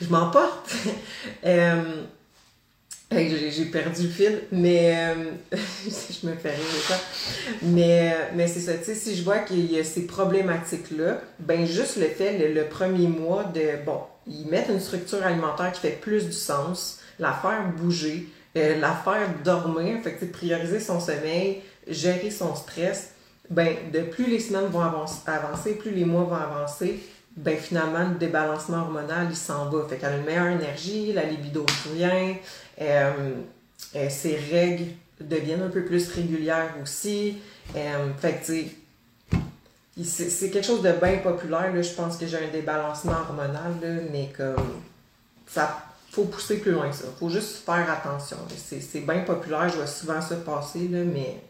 Je 0.00 0.08
m'emporte. 0.08 0.74
euh, 1.46 2.02
j'ai 3.12 3.66
perdu 3.66 4.02
le 4.02 4.08
fil, 4.08 4.40
mais 4.50 4.96
euh, 4.96 5.30
je 5.86 6.26
me 6.26 6.34
fais 6.34 6.50
rire 6.50 6.84
ça. 6.88 6.98
Mais, 7.62 8.16
mais 8.34 8.48
c'est 8.48 8.60
ça, 8.60 8.74
tu 8.74 8.84
sais, 8.84 8.94
si 8.94 9.14
je 9.14 9.22
vois 9.22 9.38
qu'il 9.38 9.70
y 9.70 9.78
a 9.78 9.84
ces 9.84 10.06
problématiques-là, 10.06 11.20
ben 11.38 11.64
juste 11.66 11.96
le 11.96 12.06
fait, 12.06 12.52
le, 12.52 12.64
premier 12.64 13.06
mois, 13.06 13.44
de, 13.44 13.84
bon, 13.84 14.00
ils 14.26 14.46
mettent 14.46 14.68
une 14.68 14.80
structure 14.80 15.24
alimentaire 15.24 15.72
qui 15.72 15.80
fait 15.80 15.98
plus 16.00 16.26
du 16.26 16.32
sens, 16.32 17.00
la 17.18 17.32
faire 17.32 17.70
bouger, 17.76 18.28
euh, 18.56 18.78
la 18.80 18.92
faire 18.92 19.28
dormir, 19.44 19.98
fait 20.02 20.30
prioriser 20.30 20.80
son 20.80 21.00
sommeil, 21.00 21.62
gérer 21.88 22.30
son 22.30 22.54
stress, 22.54 23.10
ben 23.50 23.76
de 23.92 24.00
plus 24.00 24.26
les 24.26 24.40
semaines 24.40 24.66
vont 24.66 24.80
avancer, 24.80 25.74
plus 25.74 25.90
les 25.90 26.04
mois 26.04 26.24
vont 26.24 26.36
avancer, 26.36 27.00
ben 27.36 27.56
finalement 27.56 28.08
le 28.08 28.14
débalancement 28.14 28.78
hormonal 28.78 29.26
il 29.30 29.36
s'en 29.36 29.68
va. 29.68 29.86
Fait 29.88 29.96
qu'elle 29.96 30.12
a 30.12 30.16
une 30.16 30.24
meilleure 30.24 30.48
énergie, 30.48 31.12
la 31.12 31.24
libido 31.24 31.66
revient, 31.86 32.36
euh, 32.80 33.34
euh, 33.96 34.08
ses 34.08 34.36
règles 34.36 34.86
deviennent 35.20 35.62
un 35.62 35.70
peu 35.70 35.84
plus 35.84 36.08
régulières 36.10 36.74
aussi. 36.82 37.38
Euh, 37.76 38.08
fait 38.18 38.40
que 38.46 38.52
c'est 40.02 40.50
quelque 40.50 40.66
chose 40.66 40.82
de 40.82 40.92
bien 40.92 41.18
populaire. 41.18 41.72
Là. 41.72 41.82
Je 41.82 41.92
pense 41.92 42.16
que 42.16 42.26
j'ai 42.26 42.38
un 42.38 42.50
débalancement 42.50 43.12
hormonal, 43.12 43.74
là, 43.80 44.02
mais 44.10 44.32
comme 44.36 44.82
ça 45.46 45.84
faut 46.10 46.24
pousser 46.24 46.58
plus 46.58 46.70
loin 46.70 46.88
que 46.90 46.94
ça. 46.94 47.06
faut 47.18 47.28
juste 47.28 47.64
faire 47.66 47.90
attention. 47.90 48.36
C'est 48.56 49.00
bien 49.00 49.20
populaire, 49.20 49.68
je 49.68 49.76
vois 49.76 49.86
souvent 49.86 50.20
ça 50.20 50.36
passer, 50.36 50.88
là, 50.88 51.00
mais. 51.02 51.42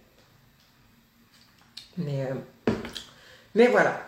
Mais, 1.97 2.29
mais 3.55 3.69
voilà. 3.69 4.01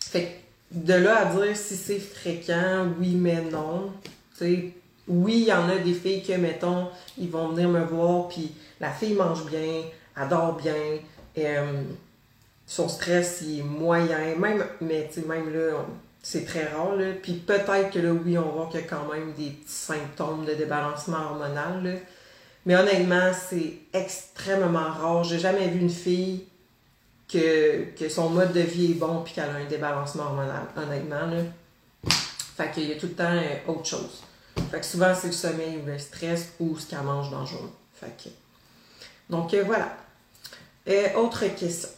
Fait 0.00 0.40
de 0.70 0.94
là 0.94 1.18
à 1.18 1.24
dire 1.26 1.56
si 1.56 1.76
c'est 1.76 2.00
fréquent, 2.00 2.88
oui, 2.98 3.14
mais 3.14 3.42
non. 3.42 3.92
sais 4.34 4.74
oui, 5.06 5.40
il 5.40 5.44
y 5.44 5.52
en 5.52 5.68
a 5.68 5.76
des 5.76 5.92
filles 5.92 6.22
que, 6.22 6.32
mettons, 6.32 6.88
ils 7.18 7.30
vont 7.30 7.48
venir 7.48 7.68
me 7.68 7.84
voir, 7.84 8.28
puis 8.28 8.52
la 8.80 8.90
fille 8.90 9.12
mange 9.12 9.44
bien, 9.44 9.82
adore 10.16 10.56
bien, 10.56 10.98
euh, 11.38 11.82
son 12.66 12.88
stress 12.88 13.40
il 13.42 13.60
est 13.60 13.62
moyen, 13.62 14.36
même, 14.36 14.64
mais 14.80 15.10
même 15.26 15.52
là, 15.52 15.84
c'est 16.22 16.46
très 16.46 16.66
rare, 16.68 16.96
là. 16.96 17.12
Puis 17.22 17.34
peut-être 17.34 17.90
que 17.90 17.98
là, 17.98 18.10
oui, 18.12 18.38
on 18.38 18.50
voit 18.50 18.68
qu'il 18.70 18.80
y 18.80 18.82
a 18.82 18.86
quand 18.86 19.06
même 19.12 19.32
des 19.34 19.50
petits 19.50 19.72
symptômes 19.72 20.46
de 20.46 20.54
débalancement 20.54 21.18
hormonal. 21.18 22.00
Mais 22.64 22.76
honnêtement, 22.76 23.30
c'est 23.34 23.74
extrêmement 23.92 24.90
rare. 24.90 25.22
J'ai 25.24 25.38
jamais 25.38 25.68
vu 25.68 25.80
une 25.80 25.90
fille 25.90 26.46
que, 27.28 27.94
que 27.94 28.08
son 28.08 28.30
mode 28.30 28.54
de 28.54 28.60
vie 28.60 28.92
est 28.92 28.94
bon 28.94 29.22
puis 29.22 29.34
qu'elle 29.34 29.50
a 29.50 29.54
un 29.54 29.66
débalancement 29.66 30.24
hormonal, 30.24 30.62
honnêtement, 30.76 31.26
là. 31.26 31.42
Fait 32.56 32.70
qu'il 32.70 32.88
y 32.88 32.92
a 32.92 32.96
tout 32.96 33.06
le 33.06 33.14
temps 33.14 33.24
euh, 33.24 33.72
autre 33.72 33.84
chose. 33.84 34.22
Fait 34.70 34.80
que 34.80 34.86
souvent, 34.86 35.12
c'est 35.14 35.26
le 35.26 35.32
sommeil 35.32 35.78
ou 35.82 35.86
le 35.86 35.98
stress 35.98 36.52
ou 36.60 36.78
ce 36.78 36.86
qu'elle 36.86 37.02
mange 37.02 37.30
dans 37.30 37.40
le 37.40 37.46
jour. 37.46 37.68
Fait 37.92 38.16
que... 38.16 38.30
Donc, 39.28 39.52
euh, 39.52 39.64
voilà. 39.64 39.96
autre 41.16 41.44
question. 41.54 41.88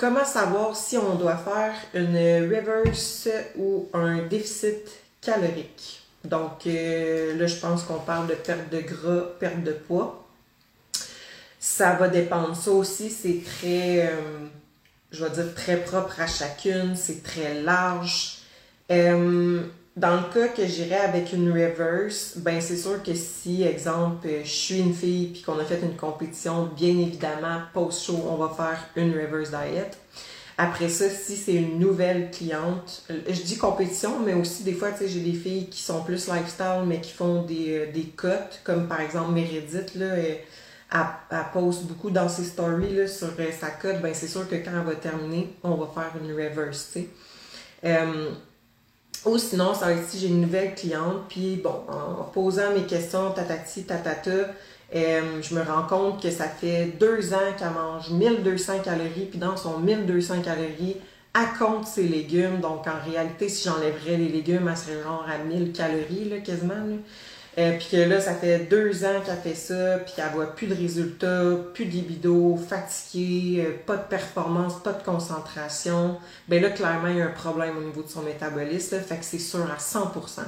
Comment 0.00 0.24
savoir 0.24 0.74
si 0.74 0.96
on 0.96 1.14
doit 1.16 1.36
faire 1.36 1.74
une 1.92 2.16
reverse 2.16 3.28
ou 3.58 3.86
un 3.92 4.22
déficit 4.22 4.88
calorique? 5.20 6.00
Donc, 6.24 6.66
euh, 6.66 7.36
là, 7.36 7.46
je 7.46 7.56
pense 7.56 7.82
qu'on 7.82 7.98
parle 7.98 8.26
de 8.28 8.32
perte 8.32 8.70
de 8.72 8.80
gras, 8.80 9.26
perte 9.38 9.62
de 9.62 9.72
poids. 9.72 10.26
Ça 11.58 11.92
va 11.96 12.08
dépendre. 12.08 12.56
Ça 12.56 12.70
aussi, 12.70 13.10
c'est 13.10 13.42
très, 13.44 14.06
euh, 14.06 14.46
je 15.12 15.22
vais 15.22 15.30
dire, 15.32 15.54
très 15.54 15.76
propre 15.76 16.18
à 16.18 16.26
chacune. 16.26 16.96
C'est 16.96 17.22
très 17.22 17.60
large. 17.60 18.38
Euh, 18.90 19.60
dans 20.00 20.16
le 20.16 20.32
cas 20.32 20.48
que 20.48 20.66
j'irais 20.66 21.00
avec 21.00 21.32
une 21.34 21.52
reverse, 21.52 22.38
ben 22.38 22.60
c'est 22.62 22.78
sûr 22.78 23.02
que 23.02 23.12
si, 23.14 23.62
exemple, 23.62 24.26
je 24.42 24.48
suis 24.48 24.78
une 24.78 24.94
fille 24.94 25.26
puis 25.26 25.42
qu'on 25.42 25.58
a 25.58 25.64
fait 25.64 25.80
une 25.82 25.96
compétition, 25.96 26.70
bien 26.74 26.98
évidemment, 26.98 27.60
post-show, 27.74 28.26
on 28.28 28.36
va 28.36 28.48
faire 28.48 28.78
une 28.96 29.12
reverse 29.12 29.50
diet. 29.50 29.90
Après 30.56 30.88
ça, 30.88 31.08
si 31.10 31.36
c'est 31.36 31.54
une 31.54 31.78
nouvelle 31.78 32.30
cliente, 32.30 33.04
je 33.08 33.42
dis 33.42 33.58
compétition, 33.58 34.20
mais 34.24 34.32
aussi 34.32 34.62
des 34.62 34.72
fois, 34.72 34.90
tu 34.90 35.00
sais, 35.00 35.08
j'ai 35.08 35.20
des 35.20 35.34
filles 35.34 35.68
qui 35.68 35.82
sont 35.82 36.02
plus 36.02 36.28
lifestyle, 36.28 36.84
mais 36.86 37.00
qui 37.00 37.12
font 37.12 37.42
des, 37.42 37.78
euh, 37.78 37.92
des 37.92 38.04
cotes, 38.04 38.60
comme 38.64 38.88
par 38.88 39.02
exemple 39.02 39.32
Meredith, 39.32 39.94
là, 39.96 40.16
elle, 40.16 40.40
poste 41.52 41.84
beaucoup 41.84 42.10
dans 42.10 42.28
ses 42.28 42.44
stories 42.44 42.94
là, 42.94 43.06
sur 43.06 43.28
euh, 43.38 43.50
sa 43.58 43.68
cote, 43.68 44.00
ben 44.00 44.14
c'est 44.14 44.28
sûr 44.28 44.48
que 44.48 44.56
quand 44.56 44.70
elle 44.78 44.86
va 44.86 44.94
terminer, 44.94 45.54
on 45.62 45.74
va 45.74 45.86
faire 45.94 46.12
une 46.22 46.32
reverse, 46.32 46.90
tu. 46.92 47.06
Euh, 47.84 48.30
ou 49.26 49.38
sinon, 49.38 49.74
ça 49.74 49.86
va 49.86 49.92
être 49.92 50.08
si 50.08 50.18
j'ai 50.18 50.28
une 50.28 50.40
nouvelle 50.40 50.74
cliente, 50.74 51.24
puis 51.28 51.56
bon, 51.56 51.74
en 51.88 52.24
posant 52.24 52.72
mes 52.74 52.84
questions, 52.84 53.30
tatati, 53.32 53.84
tatata, 53.84 54.30
euh, 54.94 55.40
je 55.42 55.54
me 55.54 55.62
rends 55.62 55.86
compte 55.86 56.22
que 56.22 56.30
ça 56.30 56.44
fait 56.44 56.86
deux 56.98 57.32
ans 57.32 57.54
qu'elle 57.58 57.70
mange 57.70 58.10
1200 58.10 58.80
calories, 58.84 59.26
puis 59.30 59.38
dans 59.38 59.56
son 59.56 59.78
1200 59.78 60.42
calories, 60.42 60.96
elle 61.34 61.58
compte 61.58 61.86
ses 61.86 62.04
légumes. 62.04 62.60
Donc, 62.60 62.86
en 62.86 63.10
réalité, 63.10 63.48
si 63.48 63.68
j'enlèverais 63.68 64.16
les 64.16 64.28
légumes, 64.28 64.68
elle 64.68 64.76
serait 64.76 65.02
genre 65.02 65.24
à 65.28 65.38
1000 65.38 65.72
calories, 65.72 66.28
là, 66.28 66.38
quasiment. 66.38 66.74
Euh, 67.58 67.76
puis 67.78 67.88
que 67.90 67.96
là, 67.96 68.20
ça 68.20 68.34
fait 68.34 68.60
deux 68.70 69.04
ans 69.04 69.20
qu'elle 69.24 69.36
fait 69.36 69.54
ça, 69.54 69.98
puis 69.98 70.14
qu'elle 70.14 70.30
voit 70.32 70.54
plus 70.54 70.68
de 70.68 70.74
résultats, 70.74 71.42
plus 71.74 71.86
de 71.86 71.90
libido, 71.90 72.56
fatiguée, 72.56 73.64
euh, 73.66 73.72
pas 73.84 73.96
de 73.96 74.04
performance, 74.04 74.80
pas 74.82 74.92
de 74.92 75.02
concentration. 75.02 76.18
Ben 76.48 76.62
là, 76.62 76.70
clairement, 76.70 77.08
il 77.08 77.16
y 77.16 77.20
a 77.20 77.26
un 77.26 77.32
problème 77.32 77.76
au 77.76 77.82
niveau 77.82 78.02
de 78.02 78.08
son 78.08 78.22
métabolisme. 78.22 79.00
fait 79.00 79.16
que 79.16 79.24
c'est 79.24 79.38
sûr 79.38 79.68
à 79.70 79.78
100% 79.78 80.42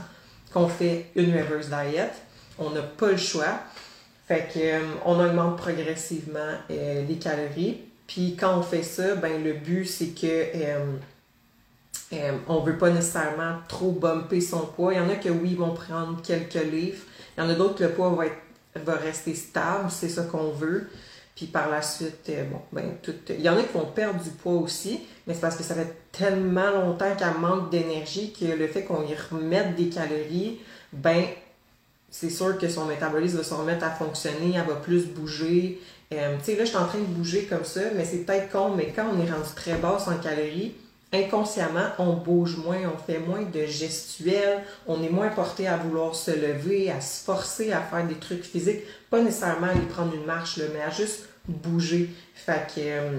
qu'on 0.52 0.68
fait 0.68 1.06
une 1.16 1.32
reverse 1.32 1.68
diet. 1.68 2.12
On 2.58 2.70
n'a 2.70 2.82
pas 2.82 3.10
le 3.10 3.16
choix. 3.16 3.58
Fait 4.28 4.48
que 4.52 4.58
euh, 4.60 4.80
on 5.04 5.18
augmente 5.18 5.58
progressivement 5.58 6.52
les 6.68 7.18
calories. 7.20 7.80
Puis 8.06 8.36
quand 8.38 8.58
on 8.58 8.62
fait 8.62 8.82
ça, 8.82 9.16
ben 9.16 9.42
le 9.42 9.54
but 9.54 9.86
c'est 9.86 10.08
que 10.08 10.26
euh, 12.12 12.32
on 12.46 12.60
ne 12.60 12.66
veut 12.66 12.78
pas 12.78 12.90
nécessairement 12.90 13.56
trop 13.68 13.92
bumper 13.92 14.40
son 14.40 14.66
poids. 14.66 14.92
Il 14.92 14.96
y 14.98 15.00
en 15.00 15.08
a 15.08 15.16
que 15.16 15.28
oui, 15.28 15.50
ils 15.52 15.56
vont 15.56 15.74
prendre 15.74 16.20
quelques 16.22 16.54
livres. 16.54 17.02
Il 17.36 17.42
y 17.42 17.46
en 17.46 17.48
a 17.48 17.54
d'autres 17.54 17.76
que 17.76 17.84
le 17.84 17.90
poids 17.90 18.16
va, 18.74 18.94
rester 18.94 19.34
stable, 19.34 19.90
c'est 19.90 20.08
ça 20.08 20.24
qu'on 20.24 20.50
veut. 20.50 20.88
Puis 21.34 21.46
par 21.46 21.70
la 21.70 21.80
suite, 21.80 22.28
euh, 22.28 22.44
bon, 22.44 22.60
ben, 22.72 22.96
tout, 23.02 23.14
il 23.30 23.40
y 23.40 23.48
en 23.48 23.56
a 23.56 23.62
qui 23.62 23.72
vont 23.72 23.86
perdre 23.86 24.22
du 24.22 24.30
poids 24.30 24.54
aussi, 24.54 25.00
mais 25.26 25.32
c'est 25.32 25.40
parce 25.40 25.56
que 25.56 25.62
ça 25.62 25.74
fait 25.74 25.96
tellement 26.12 26.70
longtemps 26.70 27.16
qu'elle 27.16 27.38
manque 27.38 27.70
d'énergie 27.70 28.34
que 28.38 28.44
le 28.44 28.66
fait 28.66 28.84
qu'on 28.84 29.02
y 29.06 29.14
remette 29.30 29.74
des 29.74 29.88
calories, 29.88 30.60
ben, 30.92 31.24
c'est 32.10 32.28
sûr 32.28 32.58
que 32.58 32.68
son 32.68 32.84
métabolisme 32.84 33.38
va 33.38 33.44
se 33.44 33.54
remettre 33.54 33.84
à 33.84 33.90
fonctionner, 33.90 34.54
elle 34.54 34.66
va 34.66 34.74
plus 34.74 35.06
bouger. 35.06 35.80
Euh, 36.12 36.36
tu 36.38 36.44
sais, 36.44 36.56
là, 36.56 36.64
je 36.64 36.68
suis 36.68 36.76
en 36.76 36.86
train 36.86 36.98
de 36.98 37.04
bouger 37.04 37.44
comme 37.44 37.64
ça, 37.64 37.80
mais 37.96 38.04
c'est 38.04 38.18
peut-être 38.18 38.52
con, 38.52 38.74
mais 38.76 38.92
quand 38.94 39.06
on 39.10 39.18
est 39.18 39.30
rendu 39.30 39.48
très 39.56 39.76
basse 39.76 40.08
en 40.08 40.18
calories, 40.18 40.74
inconsciemment, 41.12 41.88
on 41.98 42.14
bouge 42.14 42.56
moins, 42.56 42.78
on 42.92 42.96
fait 42.96 43.18
moins 43.18 43.42
de 43.42 43.66
gestuels, 43.66 44.62
on 44.86 45.02
est 45.02 45.10
moins 45.10 45.28
porté 45.28 45.68
à 45.68 45.76
vouloir 45.76 46.14
se 46.14 46.30
lever, 46.30 46.90
à 46.90 47.00
se 47.00 47.22
forcer 47.24 47.72
à 47.72 47.80
faire 47.82 48.06
des 48.06 48.14
trucs 48.14 48.44
physiques, 48.44 48.80
pas 49.10 49.20
nécessairement 49.20 49.68
aller 49.68 49.80
prendre 49.80 50.14
une 50.14 50.24
marche, 50.24 50.58
mais 50.72 50.80
à 50.80 50.90
juste 50.90 51.28
bouger. 51.46 52.10
Fait 52.34 52.66
que, 52.74 52.80
euh, 52.80 53.18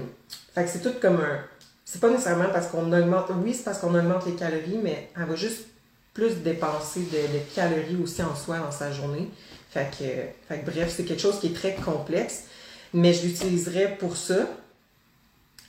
fait 0.54 0.64
que 0.64 0.70
c'est 0.70 0.82
tout 0.82 0.98
comme 1.00 1.16
un. 1.16 1.38
C'est 1.84 2.00
pas 2.00 2.10
nécessairement 2.10 2.48
parce 2.52 2.68
qu'on 2.68 2.92
augmente. 2.92 3.30
Oui, 3.44 3.54
c'est 3.54 3.62
parce 3.62 3.78
qu'on 3.78 3.94
augmente 3.94 4.26
les 4.26 4.34
calories, 4.34 4.80
mais 4.82 5.10
elle 5.16 5.26
va 5.26 5.36
juste 5.36 5.66
plus 6.14 6.36
dépenser 6.42 7.00
de, 7.00 7.54
calories 7.54 7.98
aussi 8.02 8.22
en 8.22 8.34
soi 8.34 8.58
dans 8.58 8.72
sa 8.72 8.90
journée. 8.90 9.28
Fait 9.70 9.90
que, 9.90 10.04
fait 10.48 10.60
que 10.60 10.70
bref, 10.70 10.92
c'est 10.96 11.04
quelque 11.04 11.20
chose 11.22 11.38
qui 11.40 11.48
est 11.48 11.54
très 11.54 11.74
complexe, 11.74 12.44
mais 12.92 13.12
je 13.12 13.26
l'utiliserais 13.26 13.96
pour 13.98 14.16
ça 14.16 14.46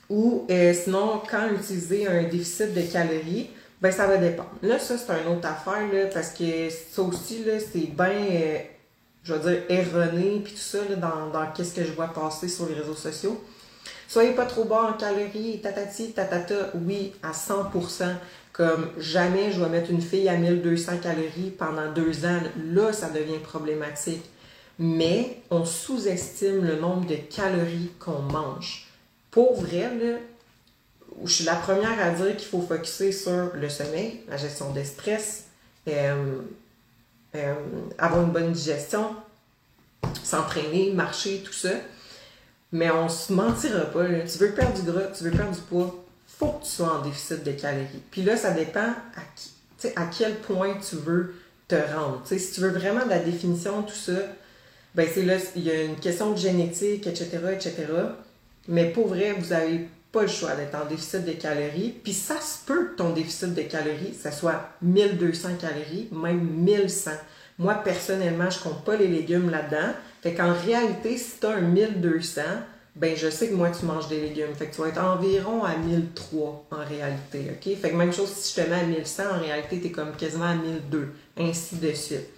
ou 0.10 0.46
euh, 0.50 0.74
sinon, 0.74 1.22
quand 1.30 1.50
utiliser 1.50 2.08
un 2.08 2.24
déficit 2.24 2.74
de 2.74 2.82
calories, 2.82 3.50
ben 3.82 3.92
ça 3.92 4.08
va 4.08 4.18
dépendre. 4.18 4.50
Là, 4.62 4.80
ça, 4.80 4.98
c'est 4.98 5.12
une 5.12 5.36
autre 5.36 5.48
affaire, 5.48 5.88
là, 5.92 6.06
parce 6.14 6.30
que 6.30 6.70
ça 6.70 7.02
aussi, 7.02 7.44
c'est 7.72 7.92
bien, 7.92 8.10
euh, 8.10 8.58
je 9.24 9.34
veux 9.34 9.52
dire, 9.52 9.64
erroné, 9.70 10.42
puis 10.44 10.54
tout 10.54 10.60
ça, 10.60 10.80
là, 10.90 10.96
dans, 10.96 11.30
dans 11.32 11.52
qu'est-ce 11.52 11.74
que 11.74 11.84
je 11.84 11.92
vois 11.92 12.08
passer 12.08 12.48
sur 12.48 12.68
les 12.68 12.76
réseaux 12.76 12.96
sociaux. 12.96 13.42
Soyez 14.08 14.32
pas 14.32 14.46
trop 14.46 14.64
bas 14.66 14.92
en 14.92 14.94
calories, 14.94 15.60
tatati, 15.62 16.12
tatata, 16.12 16.72
oui, 16.76 17.14
à 17.24 17.32
100%. 17.32 18.16
Comme 18.54 18.88
jamais 18.98 19.52
je 19.52 19.60
vais 19.60 19.68
mettre 19.68 19.92
une 19.92 20.02
fille 20.02 20.30
à 20.30 20.38
1200 20.38 21.00
calories 21.04 21.52
pendant 21.58 21.92
deux 21.92 22.26
ans, 22.26 22.40
là, 22.72 22.94
ça 22.94 23.10
devient 23.10 23.40
problématique. 23.40 24.24
Mais 24.80 25.42
on 25.50 25.66
sous-estime 25.66 26.64
le 26.64 26.78
nombre 26.78 27.06
de 27.06 27.16
calories 27.16 27.92
qu'on 28.00 28.22
mange 28.22 28.88
pour 29.36 29.60
vrai, 29.62 29.92
là, 30.02 30.18
je 31.26 31.30
suis 31.30 31.44
la 31.44 31.56
première 31.56 32.00
à 32.00 32.12
dire 32.12 32.38
qu'il 32.38 32.48
faut 32.48 32.62
focuser 32.62 33.12
sur 33.12 33.52
le 33.54 33.68
sommeil, 33.68 34.22
la 34.30 34.38
gestion 34.38 34.72
des 34.72 34.86
stress, 34.86 35.48
euh, 35.90 36.38
euh, 37.36 37.54
avoir 37.98 38.24
une 38.24 38.32
bonne 38.32 38.54
digestion, 38.54 39.14
s'entraîner, 40.24 40.94
marcher, 40.94 41.44
tout 41.46 41.52
ça. 41.52 41.72
Mais 42.72 42.90
on 42.92 43.10
se 43.10 43.34
mentira 43.34 43.82
pas. 43.82 44.06
Tu 44.06 44.38
veux 44.38 44.52
perdre 44.52 44.82
du 44.82 44.90
gras, 44.90 45.08
tu 45.08 45.26
veux 45.26 45.32
perdre 45.32 45.54
du 45.54 45.62
poids, 45.64 45.94
faut 46.28 46.54
que 46.54 46.64
tu 46.64 46.72
sois 46.72 46.94
en 46.94 47.02
déficit 47.02 47.44
de 47.44 47.52
calories. 47.52 48.04
Puis 48.12 48.22
là, 48.22 48.38
ça 48.38 48.52
dépend 48.52 48.80
à, 48.88 50.02
à 50.02 50.06
quel 50.18 50.36
point 50.36 50.76
tu 50.76 50.96
veux 50.96 51.36
te 51.68 51.76
rendre. 51.76 52.22
si 52.26 52.52
tu 52.54 52.62
veux 52.62 52.70
vraiment 52.70 53.04
de 53.04 53.10
la 53.10 53.20
définition, 53.20 53.84
tout 53.84 53.96
ça, 53.96 54.14
ben 54.94 55.06
c'est 55.14 55.24
là, 55.24 55.36
il 55.58 55.64
y 55.64 55.72
a 55.72 55.84
une 55.84 55.98
question 55.98 56.32
de 56.32 56.38
génétique, 56.38 57.06
etc., 57.06 57.38
etc. 57.52 57.74
Mais 58.68 58.92
pour 58.92 59.08
vrai, 59.08 59.34
vous 59.34 59.50
n'avez 59.50 59.88
pas 60.12 60.24
le 60.24 60.28
choix 60.28 60.56
d'être 60.56 60.76
en 60.76 60.86
déficit 60.86 61.26
de 61.26 61.34
calories. 61.34 61.94
Puis 62.04 62.14
ça 62.14 62.40
se 62.40 62.66
peut 62.66 62.92
que 62.92 62.96
ton 62.96 63.10
déficit 63.10 63.54
de 63.54 63.62
calories, 63.64 64.14
ça 64.14 64.32
soit 64.32 64.70
1200 64.82 65.50
calories, 65.60 66.08
même 66.12 66.40
1100. 66.40 67.12
Moi, 67.60 67.74
personnellement, 67.76 68.50
je 68.50 68.60
compte 68.60 68.84
pas 68.84 68.96
les 68.96 69.08
légumes 69.08 69.50
là-dedans. 69.50 69.94
Fait 70.22 70.34
qu'en 70.34 70.54
réalité, 70.54 71.18
si 71.18 71.40
tu 71.40 71.46
as 71.46 71.52
un 71.52 71.62
1200, 71.62 72.42
ben 72.96 73.16
je 73.16 73.30
sais 73.30 73.50
que 73.50 73.54
moi, 73.54 73.72
tu 73.78 73.86
manges 73.86 74.08
des 74.08 74.22
légumes. 74.22 74.54
Fait 74.56 74.68
que 74.68 74.76
tu 74.76 74.82
vas 74.82 74.88
être 74.88 75.04
environ 75.04 75.64
à 75.64 75.76
1003 75.76 76.68
en 76.72 76.78
réalité. 76.78 77.52
OK? 77.52 77.78
Fait 77.78 77.92
que 77.92 77.96
même 77.96 78.14
chose, 78.14 78.30
si 78.30 78.58
je 78.58 78.64
te 78.64 78.70
mets 78.70 78.80
à 78.80 78.84
1100, 78.84 79.24
en 79.36 79.40
réalité, 79.40 79.82
tu 79.82 79.88
es 79.88 79.92
comme 79.92 80.14
quasiment 80.14 80.46
à 80.46 80.56
1002. 80.56 81.10
Ainsi 81.38 81.76
de 81.76 81.92
suite. 81.92 82.30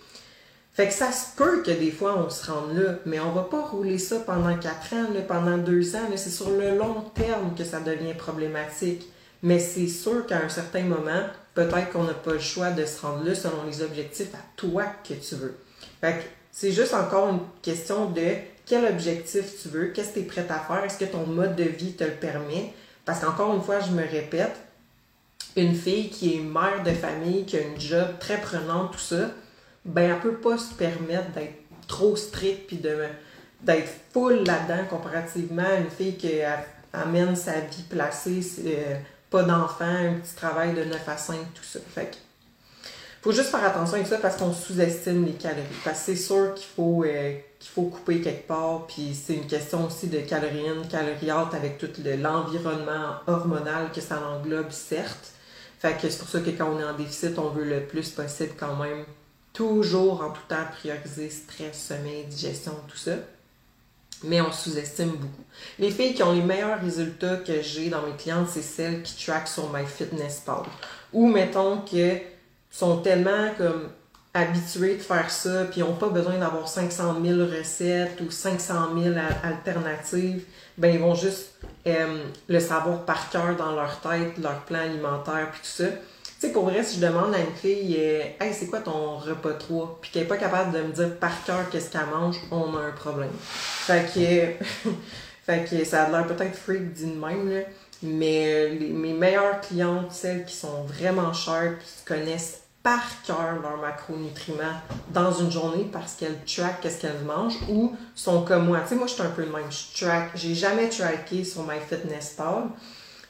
Fait 0.77 0.85
que 0.85 0.93
ça 0.93 1.11
se 1.11 1.35
peut 1.35 1.63
que 1.63 1.71
des 1.71 1.89
fois 1.89 2.23
on 2.23 2.29
se 2.29 2.51
rende 2.51 2.77
là, 2.77 2.99
mais 3.07 3.19
on 3.19 3.31
va 3.31 3.41
pas 3.41 3.63
rouler 3.63 3.97
ça 3.97 4.19
pendant 4.19 4.55
quatre 4.59 4.93
ans, 4.93 5.07
pendant 5.27 5.57
deux 5.57 5.95
ans. 5.95 6.07
C'est 6.15 6.29
sur 6.29 6.51
le 6.51 6.77
long 6.77 7.01
terme 7.15 7.55
que 7.57 7.63
ça 7.63 7.79
devient 7.79 8.13
problématique. 8.13 9.11
Mais 9.41 9.57
c'est 9.57 9.87
sûr 9.87 10.27
qu'à 10.27 10.37
un 10.43 10.49
certain 10.49 10.83
moment, 10.83 11.23
peut-être 11.55 11.89
qu'on 11.91 12.03
n'a 12.03 12.13
pas 12.13 12.33
le 12.33 12.39
choix 12.39 12.69
de 12.69 12.85
se 12.85 13.01
rendre 13.01 13.25
là 13.25 13.33
selon 13.33 13.63
les 13.65 13.81
objectifs 13.81 14.35
à 14.35 14.45
toi 14.55 14.83
que 15.03 15.15
tu 15.15 15.33
veux. 15.33 15.57
Fait 15.99 16.19
que 16.19 16.23
c'est 16.51 16.71
juste 16.71 16.93
encore 16.93 17.29
une 17.29 17.39
question 17.63 18.11
de 18.11 18.33
quel 18.67 18.85
objectif 18.85 19.59
tu 19.59 19.69
veux, 19.69 19.87
qu'est-ce 19.87 20.09
que 20.09 20.13
tu 20.13 20.19
es 20.19 20.23
prêt 20.27 20.45
à 20.47 20.59
faire, 20.59 20.83
est-ce 20.85 20.99
que 20.99 21.05
ton 21.05 21.25
mode 21.25 21.55
de 21.55 21.63
vie 21.63 21.93
te 21.93 22.03
le 22.03 22.11
permet? 22.11 22.71
Parce 23.03 23.21
qu'encore 23.21 23.55
une 23.55 23.63
fois, 23.63 23.79
je 23.79 23.93
me 23.93 24.07
répète, 24.07 24.55
une 25.55 25.73
fille 25.73 26.11
qui 26.11 26.35
est 26.35 26.41
mère 26.41 26.83
de 26.85 26.91
famille, 26.91 27.45
qui 27.45 27.57
a 27.57 27.61
une 27.61 27.81
job 27.81 28.07
très 28.19 28.39
prenante, 28.39 28.91
tout 28.91 28.99
ça, 28.99 29.31
ben 29.87 30.11
elle 30.11 30.19
peut 30.19 30.35
pas 30.35 30.57
se 30.57 30.73
permettre 30.73 31.31
d'être 31.31 31.55
trop 31.87 32.15
stricte 32.15 32.67
puis 32.67 32.77
de 32.77 32.95
d'être 33.61 33.89
full 34.13 34.43
là-dedans 34.43 34.85
comparativement 34.89 35.63
à 35.63 35.75
une 35.75 35.89
fille 35.89 36.15
qui 36.15 36.41
amène 36.93 37.35
sa 37.35 37.59
vie 37.59 37.83
placée, 37.89 38.41
euh, 38.65 38.95
pas 39.29 39.43
d'enfant, 39.43 39.85
un 39.85 40.15
petit 40.15 40.35
travail 40.35 40.73
de 40.73 40.83
9 40.83 41.09
à 41.09 41.17
5, 41.17 41.37
tout 41.53 41.63
ça. 41.63 41.79
Fait 41.93 42.05
que, 42.05 42.15
faut 43.21 43.31
juste 43.31 43.49
faire 43.49 43.63
attention 43.63 43.99
à 43.99 44.05
ça 44.05 44.17
parce 44.17 44.37
qu'on 44.37 44.53
sous-estime 44.53 45.25
les 45.25 45.33
calories. 45.33 45.63
Parce 45.83 45.99
que 45.99 46.05
c'est 46.05 46.15
sûr 46.15 46.53
qu'il 46.53 46.67
faut, 46.67 47.03
euh, 47.03 47.35
qu'il 47.59 47.71
faut 47.71 47.83
couper 47.83 48.21
quelque 48.21 48.47
part, 48.47 48.85
puis 48.87 49.13
c'est 49.13 49.33
une 49.33 49.47
question 49.47 49.85
aussi 49.85 50.07
de 50.07 50.19
calories 50.19 51.31
out 51.31 51.53
avec 51.53 51.77
tout 51.77 51.89
l'environnement 52.19 53.15
hormonal 53.25 53.91
que 53.93 54.01
ça 54.01 54.21
englobe, 54.21 54.71
certes. 54.71 55.33
Fait 55.79 55.93
que 55.93 56.09
c'est 56.09 56.19
pour 56.19 56.29
ça 56.29 56.39
que 56.39 56.49
quand 56.51 56.71
on 56.73 56.79
est 56.79 56.83
en 56.83 56.95
déficit, 56.95 57.37
on 57.37 57.49
veut 57.49 57.65
le 57.65 57.81
plus 57.81 58.09
possible 58.09 58.53
quand 58.57 58.75
même 58.77 59.03
toujours 59.57 60.21
en 60.21 60.29
tout 60.29 60.41
temps 60.47 60.67
prioriser 60.71 61.31
stress, 61.31 61.87
sommeil, 61.87 62.25
digestion, 62.25 62.73
tout 62.87 62.97
ça. 62.97 63.13
Mais 64.23 64.39
on 64.39 64.51
sous-estime 64.51 65.09
beaucoup. 65.09 65.43
Les 65.79 65.89
filles 65.89 66.13
qui 66.13 66.21
ont 66.21 66.31
les 66.31 66.43
meilleurs 66.43 66.79
résultats 66.79 67.37
que 67.37 67.61
j'ai 67.63 67.89
dans 67.89 68.03
mes 68.03 68.15
clientes, 68.15 68.47
c'est 68.49 68.61
celles 68.61 69.01
qui 69.01 69.25
traquent 69.25 69.47
sur 69.47 69.73
MyFitnessPal. 69.73 70.63
Ou 71.11 71.27
mettons 71.27 71.81
que 71.81 72.17
sont 72.69 72.97
tellement 72.97 73.49
comme 73.57 73.89
habitués 74.35 74.95
de 74.95 75.01
faire 75.01 75.31
ça, 75.31 75.65
puis 75.65 75.81
n'ont 75.81 75.95
pas 75.95 76.09
besoin 76.09 76.37
d'avoir 76.37 76.67
500 76.67 77.17
000 77.23 77.39
recettes 77.39 78.21
ou 78.21 78.29
500 78.29 78.89
000 78.95 79.15
alternatives, 79.43 80.43
ben 80.77 80.93
ils 80.93 80.99
vont 80.99 81.15
juste 81.15 81.53
euh, 81.87 82.23
le 82.47 82.59
savoir 82.59 83.05
par 83.05 83.31
cœur 83.31 83.55
dans 83.55 83.71
leur 83.71 83.99
tête, 84.01 84.37
leur 84.37 84.61
plan 84.65 84.79
alimentaire, 84.79 85.49
puis 85.51 85.61
tout 85.61 85.83
ça. 85.83 85.89
Tu 86.39 86.45
sais, 86.45 86.53
pour 86.53 86.65
vrai, 86.65 86.83
si 86.83 86.97
je 86.97 87.05
demande 87.07 87.33
à 87.33 87.39
une 87.39 87.55
fille, 87.55 87.95
euh, 87.97 88.21
hey, 88.39 88.53
c'est 88.53 88.67
quoi 88.67 88.79
ton 88.79 89.17
repas 89.17 89.53
3? 89.53 89.97
Puis 89.99 90.11
qu'elle 90.11 90.21
n'est 90.21 90.27
pas 90.27 90.37
capable 90.37 90.71
de 90.71 90.83
me 90.83 90.91
dire 90.91 91.17
par 91.17 91.43
cœur 91.43 91.67
qu'est-ce 91.71 91.89
qu'elle 91.89 92.05
mange, 92.05 92.35
on 92.51 92.77
a 92.77 92.81
un 92.81 92.91
problème. 92.91 93.31
Fait 93.41 94.05
que, 94.13 94.89
fait 95.47 95.67
que 95.67 95.83
ça 95.83 96.03
a 96.03 96.11
l'air 96.11 96.27
peut-être 96.27 96.55
freak 96.55 96.93
dit 96.93 97.07
de 97.07 97.19
même, 97.19 97.49
là. 97.49 97.61
Mais 98.03 98.45
euh, 98.45 98.93
mes 98.93 99.13
meilleures 99.13 99.61
clientes, 99.61 100.11
celles 100.11 100.45
qui 100.45 100.53
sont 100.55 100.83
vraiment 100.83 101.33
sharp, 101.33 101.79
qui 101.79 102.05
connaissent 102.05 102.61
par 102.83 103.01
cœur 103.25 103.59
leurs 103.59 103.77
macronutriments 103.77 104.79
dans 105.11 105.31
une 105.33 105.51
journée 105.51 105.89
parce 105.91 106.13
qu'elles 106.13 106.37
track 106.45 106.81
qu'est-ce 106.81 107.01
qu'elles 107.01 107.23
mangent 107.25 107.57
ou 107.67 107.95
sont 108.13 108.43
comme 108.43 108.67
moi. 108.67 108.81
Tu 108.81 108.89
sais, 108.89 108.95
moi, 108.95 109.07
je 109.07 109.13
suis 109.13 109.23
un 109.23 109.31
peu 109.31 109.41
le 109.41 109.51
même. 109.51 109.71
Je 109.71 110.05
track. 110.05 110.29
J'ai 110.35 110.53
jamais 110.53 110.87
tracké 110.87 111.43
sur 111.43 111.63
MyFitnessPal, 111.63 112.65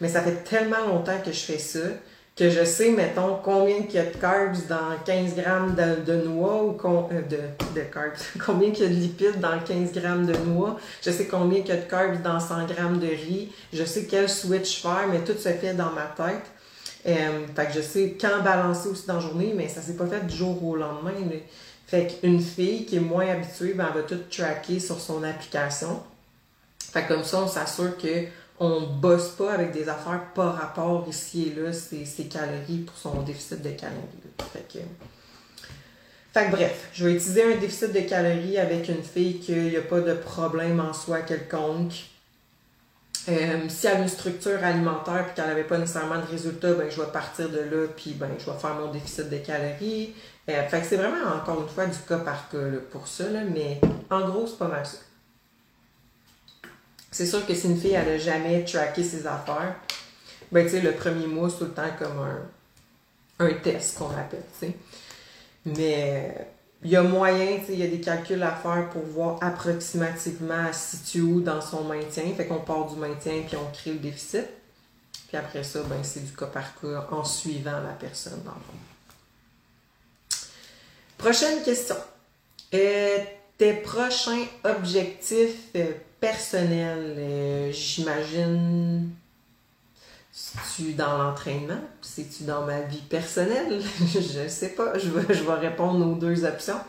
mais 0.02 0.10
ça 0.10 0.22
fait 0.22 0.44
tellement 0.44 0.86
longtemps 0.86 1.20
que 1.24 1.32
je 1.32 1.40
fais 1.40 1.58
ça 1.58 1.80
que 2.38 2.52
je 2.52 2.64
sais, 2.64 2.92
mettons, 2.92 3.40
combien 3.44 3.78
il 3.78 3.92
y 3.92 3.98
a 3.98 4.06
de 4.06 4.16
carbs 4.16 4.68
dans 4.70 4.96
15 5.04 5.36
grammes 5.36 5.76
de, 5.76 6.16
noix 6.24 6.64
ou 6.64 6.78
euh, 6.86 7.22
de, 7.24 7.82
carbs, 7.82 8.14
combien 8.46 8.70
il 8.70 8.80
y 8.80 8.84
a 8.84 8.88
de 8.88 8.94
lipides 8.94 9.40
dans 9.40 9.60
15 9.60 9.92
grammes 9.92 10.26
de 10.28 10.38
noix, 10.38 10.78
je 11.04 11.10
sais 11.10 11.26
combien 11.26 11.60
il 11.60 11.68
y 11.68 11.72
a 11.72 11.78
de 11.78 11.90
carbs 11.90 12.22
dans 12.22 12.40
100 12.40 12.68
grammes 12.68 13.00
de 13.00 13.08
riz, 13.08 13.52
je 13.74 13.84
sais 13.84 14.06
quel 14.06 14.30
switch 14.30 14.84
faire, 14.84 15.08
mais 15.12 15.24
tout 15.24 15.38
se 15.38 15.50
fait 15.50 15.74
dans 15.74 15.92
ma 15.92 16.14
tête. 16.16 16.46
Euh, 17.08 17.48
fait 17.56 17.68
que 17.68 17.74
je 17.74 17.82
sais 17.82 18.18
quand 18.20 18.44
balancer 18.44 18.90
aussi 18.90 19.08
dans 19.08 19.16
la 19.16 19.20
journée, 19.22 19.54
mais 19.56 19.68
ça 19.68 19.82
s'est 19.82 19.96
pas 19.96 20.06
fait 20.06 20.26
du 20.28 20.36
jour 20.36 20.64
au 20.64 20.76
lendemain. 20.76 21.14
Fait 21.88 22.08
qu'une 22.08 22.42
fille 22.42 22.86
qui 22.86 22.98
est 22.98 23.00
moins 23.00 23.28
habituée, 23.30 23.74
ben, 23.74 23.88
elle 23.90 24.02
va 24.02 24.08
tout 24.08 24.20
tracker 24.30 24.80
sur 24.80 25.00
son 25.00 25.24
application. 25.24 26.04
Fait 26.92 27.04
que 27.04 27.14
comme 27.14 27.24
ça, 27.24 27.42
on 27.42 27.48
s'assure 27.48 27.98
que 27.98 28.26
on 28.60 28.82
bosse 28.82 29.30
pas 29.30 29.54
avec 29.54 29.72
des 29.72 29.88
affaires 29.88 30.34
par 30.34 30.56
rapport 30.56 31.06
ici 31.08 31.52
et 31.52 31.60
là, 31.60 31.72
ses, 31.72 32.06
calories 32.26 32.80
pour 32.80 32.98
son 32.98 33.22
déficit 33.22 33.62
de 33.62 33.70
calories. 33.70 34.00
Fait 36.34 36.46
que, 36.46 36.52
bref, 36.52 36.90
je 36.94 37.06
vais 37.06 37.14
utiliser 37.14 37.44
un 37.44 37.58
déficit 37.58 37.94
de 37.94 38.02
calories 38.02 38.58
avec 38.58 38.90
une 38.90 39.04
fille 39.04 39.40
qu'il 39.40 39.70
n'y 39.70 39.78
a 39.78 39.82
pas 39.82 40.02
de 40.02 40.14
problème 40.14 40.80
en 40.80 40.94
soi 40.94 41.22
quelconque. 41.22 41.94
Si 43.26 43.88
elle 43.88 43.98
a 43.98 44.00
une 44.00 44.08
structure 44.08 44.64
alimentaire 44.64 45.26
et 45.30 45.36
qu'elle 45.36 45.48
n'avait 45.48 45.66
pas 45.66 45.78
nécessairement 45.78 46.22
de 46.22 46.26
résultats, 46.32 46.74
ben, 46.74 46.90
je 46.90 47.02
vais 47.02 47.12
partir 47.12 47.50
de 47.50 47.60
là 47.60 47.88
puis 47.96 48.14
ben, 48.14 48.30
je 48.40 48.50
vais 48.50 48.58
faire 48.58 48.76
mon 48.76 48.90
déficit 48.92 49.30
de 49.30 49.38
calories. 49.38 50.16
Euh, 50.50 50.64
fait 50.70 50.80
que 50.80 50.86
c'est 50.86 50.96
vraiment 50.96 51.36
encore 51.36 51.62
une 51.62 51.68
fois 51.68 51.88
du 51.88 51.98
cas 52.08 52.20
par 52.20 52.48
cas 52.50 52.58
pour 52.90 53.06
ça, 53.06 53.26
mais 53.54 53.82
en 54.10 54.22
gros, 54.30 54.48
c'est 54.48 54.58
pas 54.58 54.70
mal 54.70 54.86
ça. 54.86 54.98
C'est 57.18 57.26
sûr 57.26 57.48
que 57.48 57.56
si 57.56 57.66
une 57.66 57.80
fille, 57.80 57.94
elle 57.94 58.06
n'a 58.06 58.18
jamais 58.20 58.64
traqué 58.64 59.04
ses 59.04 59.26
affaires, 59.26 59.76
ben, 60.52 60.64
tu 60.64 60.74
sais, 60.74 60.82
le 60.82 60.92
premier 60.92 61.26
mois, 61.26 61.50
c'est 61.50 61.58
tout 61.58 61.64
le 61.64 61.72
temps 61.72 61.90
comme 61.98 62.20
un, 62.20 62.42
un 63.44 63.54
test 63.56 63.98
qu'on 63.98 64.12
appelle, 64.12 64.44
tu 64.60 64.68
sais. 64.68 64.76
Mais 65.66 66.48
il 66.84 66.92
y 66.92 66.96
a 66.96 67.02
moyen, 67.02 67.58
tu 67.58 67.66
sais, 67.66 67.74
il 67.74 67.80
y 67.80 67.84
a 67.84 67.88
des 67.88 68.02
calculs 68.02 68.44
à 68.44 68.52
faire 68.52 68.92
pour 68.92 69.02
voir 69.02 69.40
approximativement 69.42 70.68
si 70.72 71.20
où 71.20 71.42
dans 71.42 71.60
son 71.60 71.86
maintien. 71.86 72.26
Fait 72.38 72.46
qu'on 72.46 72.60
part 72.60 72.86
du 72.86 72.98
maintien 72.98 73.42
puis 73.48 73.58
on 73.58 73.72
crée 73.74 73.94
le 73.94 74.00
déficit. 74.00 74.46
Puis 75.28 75.38
après 75.38 75.64
ça, 75.64 75.82
ben, 75.90 76.04
c'est 76.04 76.24
du 76.24 76.34
cas 76.34 76.46
par 76.46 76.80
cas 76.80 77.08
en 77.10 77.24
suivant 77.24 77.80
la 77.80 77.94
personne 78.00 78.44
dans 78.46 78.52
le 78.52 78.60
fond. 78.60 80.38
Prochaine 81.18 81.64
question. 81.64 81.96
Euh, 82.76 83.18
tes 83.58 83.74
prochains 83.74 84.46
objectifs 84.64 85.72
euh, 85.76 85.94
personnel, 86.20 87.16
euh, 87.18 87.72
j'imagine. 87.72 89.10
C'est-tu 90.32 90.94
dans 90.94 91.18
l'entraînement? 91.18 91.82
C'est-tu 92.02 92.44
dans 92.44 92.66
ma 92.66 92.82
vie 92.82 93.02
personnelle? 93.10 93.82
je 94.00 94.40
ne 94.44 94.48
sais 94.48 94.70
pas. 94.70 94.98
Je 94.98 95.10
vais, 95.10 95.34
je 95.34 95.44
vais 95.44 95.54
répondre 95.54 96.06
aux 96.06 96.16
deux 96.16 96.46
options. 96.46 96.80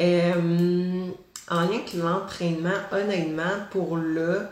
Euh, 0.00 1.06
en 1.48 1.60
lien 1.60 1.68
avec 1.68 1.94
l'entraînement, 1.94 2.78
honnêtement, 2.92 3.44
pour 3.70 3.96
là, 3.96 4.50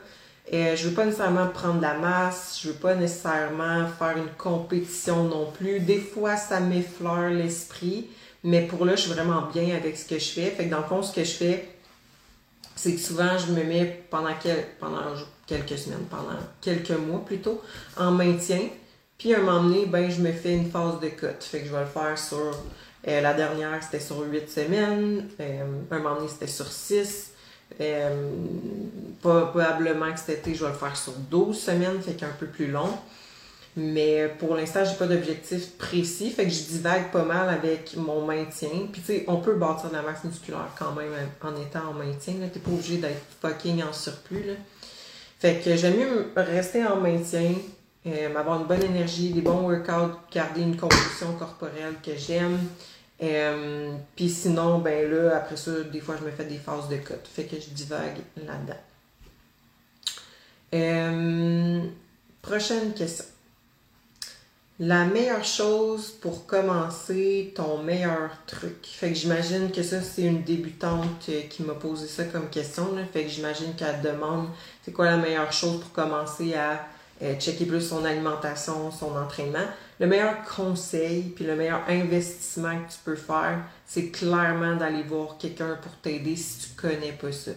euh, 0.52 0.76
je 0.76 0.84
ne 0.84 0.88
veux 0.88 0.94
pas 0.94 1.04
nécessairement 1.04 1.48
prendre 1.48 1.80
la 1.80 1.94
masse, 1.94 2.60
je 2.62 2.68
ne 2.68 2.72
veux 2.72 2.78
pas 2.78 2.94
nécessairement 2.94 3.86
faire 3.98 4.16
une 4.16 4.32
compétition 4.38 5.24
non 5.24 5.50
plus. 5.50 5.80
Des 5.80 5.98
fois, 5.98 6.36
ça 6.36 6.60
m'effleure 6.60 7.30
l'esprit, 7.30 8.08
mais 8.42 8.62
pour 8.62 8.84
là, 8.84 8.94
je 8.94 9.02
suis 9.02 9.12
vraiment 9.12 9.48
bien 9.52 9.74
avec 9.74 9.96
ce 9.96 10.04
que 10.04 10.18
je 10.18 10.30
fais. 10.30 10.50
Fait 10.50 10.66
que 10.66 10.70
dans 10.70 10.80
le 10.80 10.84
fond, 10.84 11.02
ce 11.02 11.14
que 11.14 11.24
je 11.24 11.32
fais, 11.32 11.73
c'est 12.76 12.94
que 12.94 13.00
souvent, 13.00 13.38
je 13.38 13.52
me 13.52 13.62
mets 13.64 14.04
pendant, 14.10 14.34
pendant 14.80 15.14
quelques 15.46 15.78
semaines, 15.78 16.06
pendant 16.10 16.38
quelques 16.60 16.90
mois 16.90 17.24
plutôt, 17.24 17.60
en 17.96 18.10
maintien. 18.10 18.60
Puis 19.18 19.34
un 19.34 19.40
moment 19.40 19.62
donné, 19.62 19.86
ben, 19.86 20.10
je 20.10 20.20
me 20.20 20.32
fais 20.32 20.54
une 20.54 20.70
phase 20.70 21.00
de 21.00 21.08
cut. 21.08 21.26
Fait 21.40 21.60
que 21.60 21.66
je 21.66 21.72
vais 21.72 21.80
le 21.80 21.86
faire 21.86 22.18
sur. 22.18 22.52
Euh, 23.06 23.20
la 23.20 23.34
dernière, 23.34 23.82
c'était 23.82 24.00
sur 24.00 24.20
8 24.20 24.50
semaines. 24.50 25.28
Euh, 25.38 25.64
un 25.90 25.98
moment 25.98 26.16
donné, 26.16 26.28
c'était 26.28 26.46
sur 26.46 26.66
6. 26.66 27.32
Euh, 27.80 28.30
probablement 29.20 30.12
que 30.12 30.18
cet 30.18 30.38
été, 30.38 30.54
je 30.54 30.64
vais 30.64 30.70
le 30.70 30.76
faire 30.76 30.96
sur 30.96 31.12
12 31.12 31.58
semaines, 31.58 32.00
fait 32.00 32.14
qu'un 32.14 32.32
peu 32.38 32.46
plus 32.46 32.70
long. 32.70 32.90
Mais 33.76 34.28
pour 34.38 34.54
l'instant, 34.54 34.84
j'ai 34.84 34.94
pas 34.94 35.06
d'objectif 35.06 35.76
précis, 35.76 36.30
fait 36.30 36.44
que 36.44 36.50
je 36.50 36.62
divague 36.62 37.10
pas 37.10 37.24
mal 37.24 37.48
avec 37.48 37.96
mon 37.96 38.24
maintien. 38.24 38.68
Puis 38.92 39.00
tu 39.00 39.06
sais, 39.06 39.24
on 39.26 39.38
peut 39.38 39.56
bâtir 39.56 39.90
de 39.90 39.94
la 39.94 40.02
masse 40.02 40.22
musculaire 40.22 40.68
quand 40.78 40.92
même 40.92 41.10
en 41.42 41.60
étant 41.60 41.90
en 41.90 41.92
maintien. 41.92 42.34
T'es 42.52 42.60
pas 42.60 42.70
obligé 42.70 42.98
d'être 42.98 43.22
fucking 43.40 43.82
en 43.82 43.92
surplus. 43.92 44.44
Là. 44.44 44.52
Fait 45.40 45.60
que 45.62 45.74
j'aime 45.76 45.96
mieux 45.96 46.32
rester 46.36 46.86
en 46.86 47.00
maintien, 47.00 47.52
euh, 48.06 48.36
avoir 48.36 48.60
une 48.60 48.66
bonne 48.66 48.84
énergie, 48.84 49.32
des 49.32 49.40
bons 49.40 49.68
workouts, 49.68 50.18
garder 50.32 50.62
une 50.62 50.76
composition 50.76 51.32
corporelle 51.36 51.94
que 52.00 52.12
j'aime. 52.16 52.58
Euh, 53.22 53.92
puis 54.14 54.28
sinon, 54.28 54.78
ben 54.78 55.10
là, 55.10 55.36
après 55.36 55.56
ça, 55.56 55.72
des 55.80 56.00
fois, 56.00 56.14
je 56.20 56.24
me 56.24 56.30
fais 56.30 56.44
des 56.44 56.58
phases 56.58 56.88
de 56.88 56.96
cut. 56.96 57.14
Fait 57.24 57.44
que 57.44 57.56
je 57.56 57.70
divague 57.70 58.18
là-dedans. 58.36 58.74
Euh, 60.74 61.82
prochaine 62.40 62.94
question 62.94 63.24
la 64.80 65.04
meilleure 65.04 65.44
chose 65.44 66.10
pour 66.20 66.46
commencer 66.46 67.52
ton 67.54 67.82
meilleur 67.82 68.30
truc. 68.46 68.78
Fait 68.82 69.10
que 69.10 69.14
j'imagine 69.14 69.70
que 69.70 69.84
ça, 69.84 70.00
c'est 70.02 70.22
une 70.22 70.42
débutante 70.42 71.26
euh, 71.28 71.42
qui 71.48 71.62
m'a 71.62 71.74
posé 71.74 72.08
ça 72.08 72.24
comme 72.24 72.50
question. 72.50 72.88
Fait 73.12 73.22
que 73.22 73.30
j'imagine 73.30 73.74
qu'elle 73.76 74.00
demande 74.00 74.48
c'est 74.84 74.92
quoi 74.92 75.06
la 75.06 75.16
meilleure 75.16 75.52
chose 75.52 75.80
pour 75.80 75.92
commencer 75.92 76.54
à 76.54 76.86
euh, 77.22 77.34
checker 77.38 77.66
plus 77.66 77.82
son 77.82 78.04
alimentation, 78.04 78.90
son 78.90 79.16
entraînement? 79.16 79.66
Le 80.00 80.08
meilleur 80.08 80.42
conseil 80.42 81.22
puis 81.36 81.44
le 81.44 81.54
meilleur 81.54 81.82
investissement 81.88 82.76
que 82.84 82.90
tu 82.90 82.98
peux 83.04 83.14
faire, 83.14 83.60
c'est 83.86 84.10
clairement 84.10 84.74
d'aller 84.74 85.04
voir 85.04 85.38
quelqu'un 85.38 85.78
pour 85.80 85.92
t'aider 86.02 86.34
si 86.34 86.58
tu 86.58 86.68
connais 86.74 87.12
pas 87.12 87.30
ça. 87.30 87.52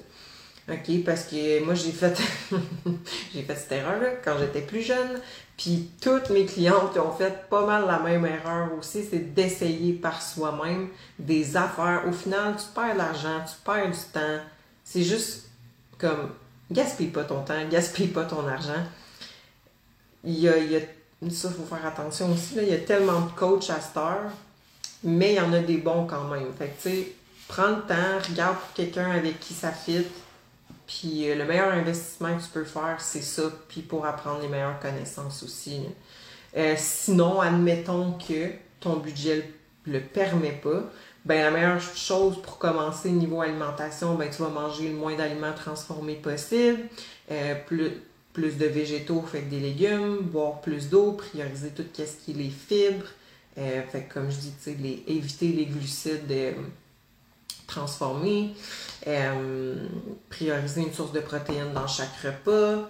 OK? 0.69 1.03
Parce 1.03 1.23
que 1.23 1.63
moi, 1.63 1.73
j'ai 1.73 1.91
fait, 1.91 2.21
j'ai 3.33 3.41
fait 3.41 3.55
cette 3.55 3.71
erreur-là 3.71 4.09
quand 4.23 4.37
j'étais 4.37 4.61
plus 4.61 4.81
jeune. 4.81 5.19
Puis 5.57 5.89
toutes 5.99 6.29
mes 6.29 6.45
clientes 6.45 6.95
ont 6.97 7.11
fait 7.11 7.49
pas 7.49 7.65
mal 7.65 7.87
la 7.87 7.97
même 7.99 8.25
erreur 8.25 8.69
aussi, 8.77 9.03
c'est 9.09 9.33
d'essayer 9.33 9.93
par 9.93 10.21
soi-même 10.21 10.89
des 11.17 11.57
affaires. 11.57 12.03
Au 12.07 12.11
final, 12.11 12.55
tu 12.55 12.65
perds 12.75 12.95
l'argent, 12.95 13.43
tu 13.43 13.55
perds 13.65 13.89
du 13.89 13.97
temps. 14.13 14.39
C'est 14.83 15.03
juste 15.03 15.49
comme 15.97 16.29
gaspille 16.71 17.07
pas 17.07 17.23
ton 17.23 17.41
temps, 17.41 17.67
gaspille 17.69 18.07
pas 18.07 18.25
ton 18.25 18.47
argent. 18.47 18.83
Il 20.23 20.39
y 20.39 20.47
a, 20.47 20.57
il 20.57 21.31
faut 21.31 21.49
faire 21.49 21.85
attention 21.85 22.31
aussi. 22.31 22.55
Il 22.57 22.69
y 22.69 22.73
a 22.73 22.79
tellement 22.79 23.21
de 23.21 23.31
coachs 23.31 23.69
à 23.71 23.81
cette 23.81 23.97
heure, 23.97 24.31
mais 25.03 25.33
il 25.33 25.37
y 25.37 25.39
en 25.39 25.53
a 25.53 25.59
des 25.59 25.77
bons 25.77 26.05
quand 26.05 26.25
même. 26.25 26.53
Fait 26.55 26.67
que 26.67 26.83
tu 26.83 26.89
sais, 26.89 27.11
prends 27.47 27.69
le 27.69 27.81
temps, 27.81 28.29
regarde 28.29 28.57
pour 28.57 28.73
quelqu'un 28.73 29.09
avec 29.09 29.39
qui 29.39 29.55
ça 29.55 29.71
fit 29.71 30.05
puis 30.87 31.29
euh, 31.29 31.35
le 31.35 31.45
meilleur 31.45 31.71
investissement 31.73 32.35
que 32.37 32.41
tu 32.41 32.49
peux 32.49 32.63
faire, 32.63 32.95
c'est 32.99 33.21
ça, 33.21 33.43
puis 33.67 33.81
pour 33.81 34.05
apprendre 34.05 34.41
les 34.41 34.47
meilleures 34.47 34.79
connaissances 34.79 35.43
aussi. 35.43 35.81
Euh, 36.55 36.75
sinon, 36.77 37.41
admettons 37.41 38.13
que 38.13 38.51
ton 38.79 38.95
budget 38.95 39.51
le 39.85 39.99
permet 39.99 40.53
pas, 40.53 40.83
ben 41.25 41.43
la 41.43 41.51
meilleure 41.51 41.81
chose 41.81 42.41
pour 42.41 42.57
commencer 42.57 43.11
niveau 43.11 43.41
alimentation, 43.41 44.15
ben 44.15 44.29
tu 44.29 44.41
vas 44.41 44.49
manger 44.49 44.87
le 44.87 44.95
moins 44.95 45.15
d'aliments 45.15 45.53
transformés 45.53 46.15
possible, 46.15 46.79
euh, 47.31 47.55
plus, 47.65 47.91
plus 48.31 48.57
de 48.57 48.65
végétaux, 48.65 49.21
fait 49.21 49.41
que 49.41 49.49
des 49.49 49.59
légumes, 49.59 50.19
boire 50.21 50.61
plus 50.61 50.89
d'eau, 50.89 51.11
prioriser 51.11 51.71
tout 51.71 51.83
ce 51.93 52.03
qui 52.23 52.31
est 52.31 52.33
les 52.33 52.49
fibres, 52.49 53.07
fait 53.55 54.03
que 54.07 54.13
comme 54.13 54.29
je 54.29 54.37
dis, 54.37 54.53
les, 54.79 55.03
éviter 55.07 55.47
les 55.47 55.65
glucides 55.65 56.27
transformés, 57.67 58.53
prioriser 60.29 60.81
une 60.81 60.93
source 60.93 61.11
de 61.11 61.19
protéines 61.19 61.73
dans 61.73 61.87
chaque 61.87 62.15
repas. 62.23 62.89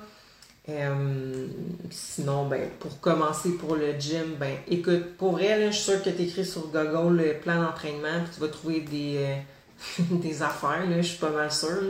sinon, 1.90 2.46
ben, 2.48 2.70
pour 2.80 3.00
commencer 3.00 3.52
pour 3.58 3.76
le 3.76 4.00
gym, 4.00 4.36
ben, 4.40 4.56
écoute, 4.68 5.18
pour 5.18 5.34
vrai, 5.34 5.68
je 5.68 5.76
suis 5.76 5.92
sûre 5.92 6.04
que 6.04 6.10
tu 6.10 6.24
écris 6.24 6.46
sur 6.46 6.68
Google 6.68 7.18
le 7.18 7.34
plan 7.40 7.62
d'entraînement, 7.62 8.24
puis 8.24 8.36
tu 8.36 8.42
vas 8.42 8.48
trouver 8.48 8.82
des, 8.82 9.38
des 10.00 10.42
affaires, 10.42 10.88
là, 10.90 11.02
je 11.02 11.08
suis 11.08 11.18
pas 11.18 11.30
mal 11.30 11.52
sûre. 11.52 11.84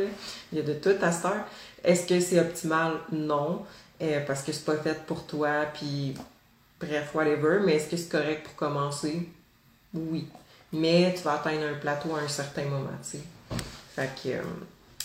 Il 0.51 0.57
y 0.57 0.61
a 0.61 0.63
de 0.63 0.73
tout 0.73 0.95
à 1.01 1.11
cette 1.11 1.25
heure. 1.25 1.45
Est-ce 1.83 2.07
que 2.07 2.19
c'est 2.19 2.39
optimal? 2.39 2.93
Non. 3.11 3.65
Euh, 4.01 4.23
parce 4.25 4.43
que 4.43 4.51
c'est 4.51 4.65
pas 4.65 4.77
fait 4.77 5.05
pour 5.05 5.25
toi, 5.25 5.65
puis 5.73 6.13
bref, 6.79 7.11
whatever. 7.15 7.59
Mais 7.65 7.75
est-ce 7.75 7.89
que 7.89 7.97
c'est 7.97 8.09
correct 8.09 8.43
pour 8.43 8.55
commencer? 8.55 9.27
Oui. 9.93 10.27
Mais 10.73 11.13
tu 11.15 11.23
vas 11.23 11.33
atteindre 11.33 11.65
un 11.65 11.79
plateau 11.79 12.15
à 12.15 12.19
un 12.19 12.27
certain 12.27 12.65
moment, 12.65 12.89
tu 13.01 13.17
sais. 13.17 13.23
Fait 13.95 14.09
que 14.21 14.29
euh, 14.29 14.41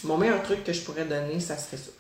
mon 0.05 0.19
meilleur 0.19 0.43
truc 0.43 0.65
que 0.65 0.73
je 0.73 0.83
pourrais 0.83 1.05
donner, 1.05 1.41
ça 1.41 1.57
serait 1.57 1.77
ça. 1.77 1.91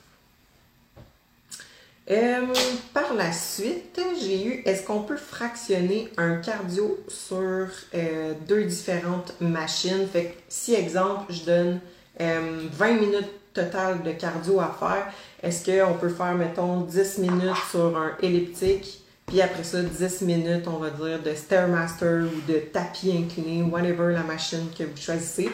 Euh, 2.10 2.46
par 2.92 3.14
la 3.14 3.30
suite, 3.30 4.00
j'ai 4.20 4.44
eu 4.44 4.62
est-ce 4.64 4.82
qu'on 4.82 5.02
peut 5.02 5.16
fractionner 5.16 6.08
un 6.16 6.36
cardio 6.36 6.98
sur 7.06 7.68
euh, 7.94 8.34
deux 8.48 8.64
différentes 8.64 9.34
machines? 9.40 10.06
Fait 10.12 10.24
que 10.24 10.40
si, 10.48 10.74
exemple, 10.74 11.32
je 11.32 11.44
donne 11.44 11.80
20 12.18 12.26
euh, 12.26 13.00
minutes 13.00 13.30
total 13.54 14.02
de 14.02 14.12
cardio 14.12 14.58
à 14.58 14.76
faire, 14.78 15.12
est-ce 15.42 15.64
qu'on 15.64 15.94
peut 15.94 16.08
faire, 16.08 16.34
mettons, 16.34 16.80
10 16.80 17.18
minutes 17.18 17.56
sur 17.70 17.96
un 17.96 18.16
elliptique, 18.20 19.01
puis 19.32 19.40
après 19.40 19.64
ça, 19.64 19.80
10 19.82 20.22
minutes, 20.22 20.68
on 20.68 20.76
va 20.76 20.90
dire, 20.90 21.22
de 21.22 21.34
Stairmaster 21.34 22.24
ou 22.24 22.52
de 22.52 22.58
tapis 22.58 23.10
incliné, 23.16 23.62
whatever 23.62 24.12
la 24.12 24.22
machine 24.22 24.68
que 24.76 24.84
vous 24.84 24.96
choisissez? 24.96 25.50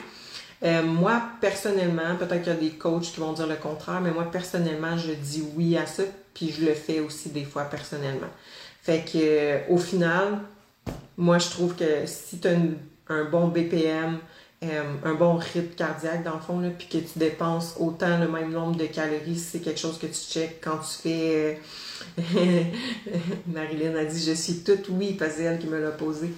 moi, 0.85 1.23
personnellement, 1.41 2.17
peut-être 2.19 2.43
qu'il 2.43 2.53
y 2.53 2.57
a 2.57 2.59
des 2.59 2.71
coachs 2.71 3.13
qui 3.13 3.21
vont 3.21 3.33
dire 3.33 3.47
le 3.47 3.55
contraire, 3.55 4.01
mais 4.01 4.11
moi, 4.11 4.29
personnellement, 4.29 4.99
je 4.99 5.13
dis 5.13 5.45
oui 5.55 5.77
à 5.77 5.87
ça 5.87 6.03
puis 6.39 6.53
je 6.53 6.65
le 6.65 6.75
fais 6.75 7.01
aussi 7.01 7.31
des 7.31 7.45
fois 7.45 7.65
personnellement. 7.65 8.29
Fait 8.83 9.01
que 9.01 9.19
euh, 9.19 9.59
au 9.69 9.79
final, 9.79 10.39
moi 11.17 11.39
je 11.39 11.49
trouve 11.49 11.75
que 11.75 12.07
si 12.07 12.39
tu 12.39 12.49
as 12.49 12.57
un 13.09 13.25
bon 13.25 13.49
BPM, 13.49 14.19
euh, 14.65 14.83
un 15.05 15.15
bon 15.15 15.37
rythme 15.37 15.75
cardiaque 15.77 16.25
dans 16.25 16.35
le 16.35 16.41
fond, 16.41 16.61
là, 16.61 16.69
puis 16.77 16.89
que 16.89 16.99
tu 16.99 17.19
dépenses 17.19 17.77
autant 17.79 18.19
le 18.19 18.29
même 18.29 18.51
nombre 18.51 18.77
de 18.77 18.87
calories, 18.87 19.39
c'est 19.39 19.61
quelque 19.61 19.79
chose 19.79 19.99
que 19.99 20.07
tu 20.07 20.15
checkes 20.15 20.61
quand 20.61 20.79
tu 20.79 21.03
fais. 21.03 21.61
Euh, 22.19 22.63
Marilyn 23.47 23.95
a 23.97 24.05
dit 24.05 24.25
je 24.25 24.33
suis 24.33 24.61
toute 24.61 24.89
oui 24.89 25.17
parce 25.19 25.35
que 25.35 25.43
elle 25.43 25.59
qui 25.59 25.67
me 25.67 25.81
l'a 25.81 25.91
posé. 25.91 26.31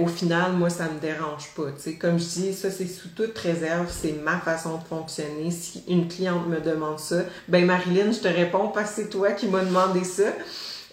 au 0.00 0.06
final, 0.06 0.52
moi 0.52 0.70
ça 0.70 0.88
me 0.88 1.00
dérange 1.00 1.48
pas. 1.56 1.72
Comme 2.00 2.18
je 2.18 2.24
dis, 2.24 2.52
ça 2.52 2.70
c'est 2.70 2.86
sous 2.86 3.08
toute 3.08 3.36
réserve, 3.38 3.90
c'est 3.90 4.12
ma 4.22 4.38
façon 4.38 4.78
de 4.78 4.84
fonctionner. 4.84 5.50
Si 5.50 5.82
une 5.88 6.08
cliente 6.08 6.48
me 6.48 6.60
demande 6.60 6.98
ça, 6.98 7.24
ben 7.48 7.64
Marilyn, 7.64 8.12
je 8.12 8.20
te 8.20 8.28
réponds 8.28 8.68
parce 8.68 8.90
que 8.90 9.02
c'est 9.02 9.08
toi 9.08 9.32
qui 9.32 9.48
m'as 9.48 9.64
demandé 9.64 10.04
ça. 10.04 10.32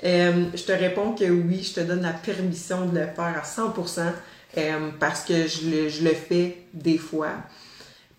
Euh, 0.04 0.46
je 0.54 0.63
te 0.63 0.72
réponds 0.72 1.13
que 1.13 1.24
oui, 1.24 1.63
je 1.63 1.76
te 1.76 1.80
donne 1.80 2.02
la 2.02 2.12
permission 2.12 2.86
de 2.86 3.00
le 3.00 3.06
faire 3.06 3.42
à 3.42 3.44
100% 3.44 4.02
euh, 4.58 4.89
parce 5.00 5.24
que 5.26 5.48
je 5.48 5.70
le, 5.70 5.89
je 5.89 6.04
le 6.04 6.13
fais 6.13 6.58
des 6.74 6.98
fois. 6.98 7.32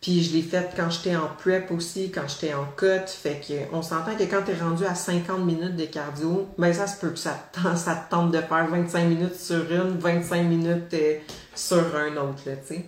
Puis 0.00 0.22
je 0.22 0.34
l'ai 0.34 0.42
fait 0.42 0.70
quand 0.76 0.90
j'étais 0.90 1.16
en 1.16 1.28
prep 1.28 1.70
aussi, 1.70 2.10
quand 2.10 2.28
j'étais 2.28 2.52
en 2.52 2.66
cut. 2.76 3.06
Fait 3.06 3.40
qu'on 3.40 3.80
s'entend 3.80 4.14
que 4.14 4.24
quand 4.24 4.42
tu 4.44 4.50
es 4.50 4.54
rendu 4.54 4.84
à 4.84 4.94
50 4.94 5.44
minutes 5.44 5.76
de 5.76 5.86
cardio, 5.86 6.46
ben 6.58 6.74
ça 6.74 6.86
se 6.86 7.00
peut 7.00 7.10
que 7.10 7.18
ça, 7.18 7.48
ça 7.76 7.94
te 7.94 8.10
tente 8.10 8.30
de 8.30 8.40
faire 8.40 8.66
25 8.68 9.04
minutes 9.04 9.36
sur 9.36 9.70
une, 9.72 9.96
25 9.98 10.42
minutes 10.42 10.92
euh, 10.92 11.18
sur 11.54 11.96
un 11.96 12.16
autre, 12.18 12.42
tu 12.44 12.50
sais. 12.74 12.84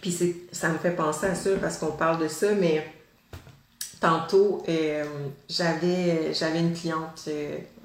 Puis 0.00 0.34
ça 0.50 0.70
me 0.70 0.78
fait 0.78 0.90
penser 0.90 1.26
à 1.26 1.36
ça 1.36 1.50
parce 1.60 1.78
qu'on 1.78 1.92
parle 1.92 2.20
de 2.20 2.26
ça, 2.26 2.52
mais 2.58 2.84
tantôt, 4.00 4.64
euh, 4.68 5.04
j'avais, 5.48 6.32
une 6.56 6.74
cliente 6.74 7.28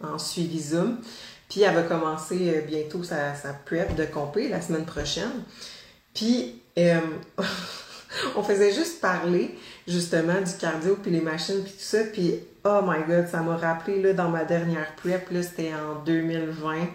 en 0.02 0.18
suivi 0.18 0.60
Zoom, 0.60 0.98
puis 1.50 1.62
elle 1.62 1.76
va 1.76 1.84
commencer 1.84 2.64
bientôt 2.68 3.04
sa, 3.04 3.36
sa 3.36 3.54
prep 3.54 3.96
de 3.96 4.06
compé 4.06 4.50
la 4.50 4.62
semaine 4.62 4.86
prochaine. 4.86 5.44
Puis 6.14 6.62
euh, 6.78 7.00
on 8.36 8.44
faisait 8.44 8.74
juste 8.74 9.02
parler 9.02 9.58
justement 9.88 10.42
du 10.42 10.54
cardio 10.60 10.96
puis 10.96 11.12
les 11.12 11.22
machines 11.22 11.64
puis 11.64 11.72
tout 11.72 11.80
ça 11.80 12.04
puis 12.12 12.36
oh 12.64 12.82
my 12.84 13.04
god 13.08 13.28
ça 13.28 13.42
m'a 13.42 13.58
rappelé 13.58 14.02
là 14.02 14.14
dans 14.14 14.30
ma 14.30 14.44
dernière 14.44 14.96
prep 14.96 15.30
là 15.32 15.42
c'était 15.42 15.74
en 15.74 16.04
2020 16.04 16.88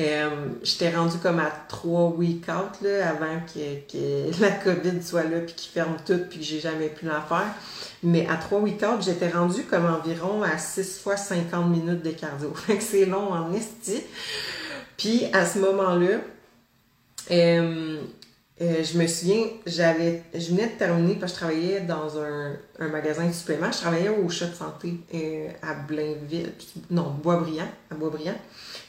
euh, 0.00 0.48
j'étais 0.64 0.90
rendue 0.90 1.18
comme 1.18 1.38
à 1.38 1.52
trois 1.68 2.08
week 2.08 2.48
out 2.48 2.82
là 2.82 3.10
avant 3.10 3.40
que, 3.46 4.40
la 4.40 4.50
covid 4.50 5.00
soit 5.02 5.22
là 5.22 5.38
puis 5.40 5.54
qu'ils 5.54 5.72
ferment 5.72 5.96
tout 6.04 6.18
puis 6.28 6.40
que 6.40 6.44
j'ai 6.44 6.60
jamais 6.60 6.88
pu 6.88 7.06
la 7.06 7.20
faire. 7.20 7.54
Mais 8.02 8.26
à 8.28 8.36
trois 8.36 8.58
week 8.58 8.82
out 8.82 9.02
j'étais 9.02 9.28
rendue 9.28 9.62
comme 9.64 9.86
environ 9.86 10.42
à 10.42 10.58
6 10.58 11.00
fois 11.00 11.16
50 11.16 11.70
minutes 11.70 12.02
de 12.02 12.10
cardio. 12.10 12.52
Fait 12.54 12.76
que 12.76 12.82
c'est 12.82 13.06
long 13.06 13.32
en 13.32 13.52
esti. 13.52 14.02
Puis 14.96 15.26
à 15.32 15.46
ce 15.46 15.60
moment 15.60 15.94
là 15.94 16.18
euh, 17.30 18.00
euh, 18.60 18.84
je 18.84 18.96
me 18.96 19.06
souviens, 19.08 19.46
j'avais, 19.66 20.22
je 20.32 20.50
venais 20.50 20.68
de 20.68 20.78
terminer 20.78 21.16
parce 21.16 21.32
que 21.32 21.38
je 21.40 21.44
travaillais 21.44 21.80
dans 21.80 22.20
un, 22.20 22.52
un 22.78 22.88
magasin 22.88 23.26
de 23.26 23.32
suppléments. 23.32 23.72
Je 23.72 23.78
travaillais 23.78 24.10
au 24.10 24.28
chat 24.28 24.46
de 24.46 24.54
santé 24.54 24.94
euh, 25.12 25.48
à 25.60 25.74
Blainville, 25.74 26.52
non, 26.88 27.16
Boisbriand, 27.20 27.68
à 27.90 27.94
Boisbriand. 27.96 28.36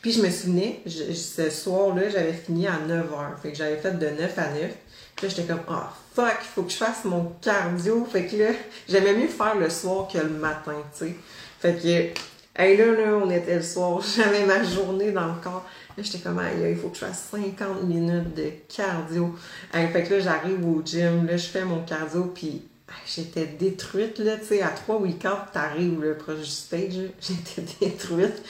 Puis 0.04 0.12
je 0.12 0.21
me 0.21 0.30
souvenais, 0.30 0.82
ce 0.86 1.49
soir-là, 1.49 2.10
j'avais 2.10 2.34
fini 2.34 2.67
à 2.67 2.78
9 2.78 3.08
h. 3.08 3.41
Fait 3.41 3.51
que 3.54 3.58
j'avais 3.58 3.78
fait 3.78 3.97
de 3.97 4.08
9 4.08 4.38
à 4.38 4.49
9. 4.49 4.71
Puis 5.15 5.28
là, 5.28 5.34
j'étais 5.36 5.51
comme, 5.51 5.62
ah, 5.67 5.89
oh, 5.91 5.95
fuck, 6.13 6.38
il 6.41 6.47
faut 6.54 6.62
que 6.62 6.71
je 6.71 6.78
fasse 6.78 7.04
mon 7.06 7.34
cardio. 7.41 8.06
Fait 8.06 8.28
que 8.28 8.36
là, 8.36 8.49
j'aimais 8.88 9.15
mieux 9.15 9.28
faire 9.28 9.56
le 9.56 9.71
soir 9.71 10.08
que 10.08 10.19
le 10.19 10.30
matin, 10.30 10.75
tu 10.95 11.08
sais. 11.08 11.15
Fait 11.60 11.73
que, 11.73 12.62
hey, 12.62 12.78
là, 12.78 12.86
là, 12.86 13.19
on 13.23 13.32
était 13.32 13.56
le 13.56 13.63
soir. 13.63 13.99
J'avais 14.15 14.45
ma 14.45 14.63
journée 14.63 15.12
dans 15.12 15.25
le 15.25 15.41
corps. 15.41 15.65
Là, 15.97 16.03
j'étais 16.03 16.19
comme, 16.19 16.41
il 16.62 16.75
faut 16.75 16.89
que 16.89 16.95
je 16.95 17.05
fasse 17.05 17.29
50 17.31 17.84
minutes 17.84 18.34
de 18.36 18.51
cardio. 18.67 19.34
fait 19.71 20.03
que 20.03 20.15
là, 20.15 20.19
j'arrive 20.19 20.67
au 20.67 20.81
gym, 20.84 21.25
là, 21.25 21.38
je 21.38 21.47
fais 21.47 21.63
mon 21.63 21.84
cardio, 21.84 22.25
puis 22.25 22.63
j'étais 23.08 23.45
détruite, 23.45 24.19
là, 24.19 24.36
tu 24.38 24.45
sais, 24.45 24.62
à 24.62 24.69
trois 24.69 24.97
week-ends, 24.97 25.39
t'arrives, 25.53 26.01
le 26.01 26.17
proche 26.17 26.39
du 26.39 26.45
stage, 26.45 26.93
j'étais 27.21 27.63
détruite. 27.79 28.43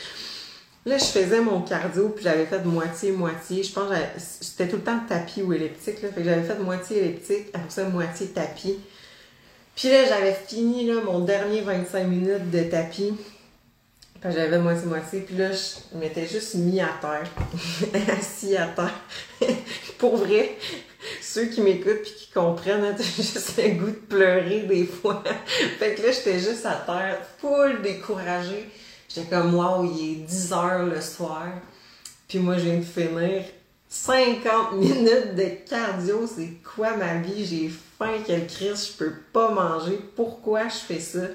Là, 0.87 0.97
je 0.97 1.05
faisais 1.05 1.41
mon 1.41 1.61
cardio, 1.61 2.09
puis 2.09 2.23
j'avais 2.23 2.45
fait 2.45 2.63
moitié-moitié. 2.63 3.63
Je 3.63 3.73
pense 3.73 3.89
que 3.89 3.95
c'était 4.17 4.67
tout 4.67 4.77
le 4.77 4.83
temps 4.83 4.99
tapis 5.07 5.41
ou 5.41 5.53
elliptique, 5.53 6.01
là. 6.01 6.09
Fait 6.09 6.21
que 6.21 6.23
j'avais 6.23 6.43
fait 6.43 6.59
moitié 6.59 6.97
elliptique, 6.97 7.47
après 7.53 7.69
ça, 7.69 7.89
moitié 7.89 8.27
tapis. 8.27 8.79
Puis 9.75 9.89
là, 9.89 10.05
j'avais 10.05 10.33
fini, 10.33 10.87
là, 10.87 11.01
mon 11.03 11.19
dernier 11.19 11.61
25 11.61 12.07
minutes 12.07 12.51
de 12.51 12.63
tapis 12.63 13.13
j'avais 14.31 14.59
moitié-moitié. 14.59 15.21
Puis 15.21 15.35
là, 15.37 15.51
je 15.51 15.97
m'étais 15.97 16.27
juste 16.27 16.55
mis 16.55 16.79
à 16.81 16.89
terre. 17.01 17.29
Assis 18.17 18.55
à 18.57 18.67
terre. 18.67 18.99
Pour 19.97 20.17
vrai, 20.17 20.57
ceux 21.21 21.45
qui 21.45 21.61
m'écoutent 21.61 22.01
puis 22.01 22.13
qui 22.17 22.31
comprennent, 22.31 22.95
j'ai 22.97 23.23
juste 23.23 23.57
le 23.57 23.69
goût 23.71 23.91
de 23.91 23.91
pleurer 23.91 24.61
des 24.61 24.85
fois. 24.85 25.23
fait 25.79 25.95
que 25.95 26.01
là, 26.01 26.11
j'étais 26.11 26.39
juste 26.39 26.65
à 26.65 26.83
terre, 26.85 27.19
full 27.39 27.81
découragée. 27.81 28.69
J'étais 29.07 29.29
comme, 29.29 29.55
wow, 29.55 29.85
il 29.85 30.11
est 30.11 30.15
10 30.25 30.53
heures 30.53 30.85
le 30.85 30.99
soir. 31.01 31.47
Puis 32.27 32.39
moi, 32.39 32.57
je 32.57 32.63
viens 32.63 32.77
de 32.77 32.83
finir 32.83 33.43
50 33.87 34.73
minutes 34.73 35.35
de 35.35 35.69
cardio. 35.69 36.27
C'est 36.27 36.57
quoi 36.63 36.97
ma 36.97 37.15
vie? 37.19 37.45
J'ai 37.45 37.69
faim, 37.69 38.17
quelle 38.25 38.47
crise, 38.47 38.91
je 38.91 39.03
peux 39.03 39.13
pas 39.31 39.51
manger. 39.51 39.99
Pourquoi 40.15 40.67
je 40.67 40.75
fais 40.75 40.99
ça? 40.99 41.27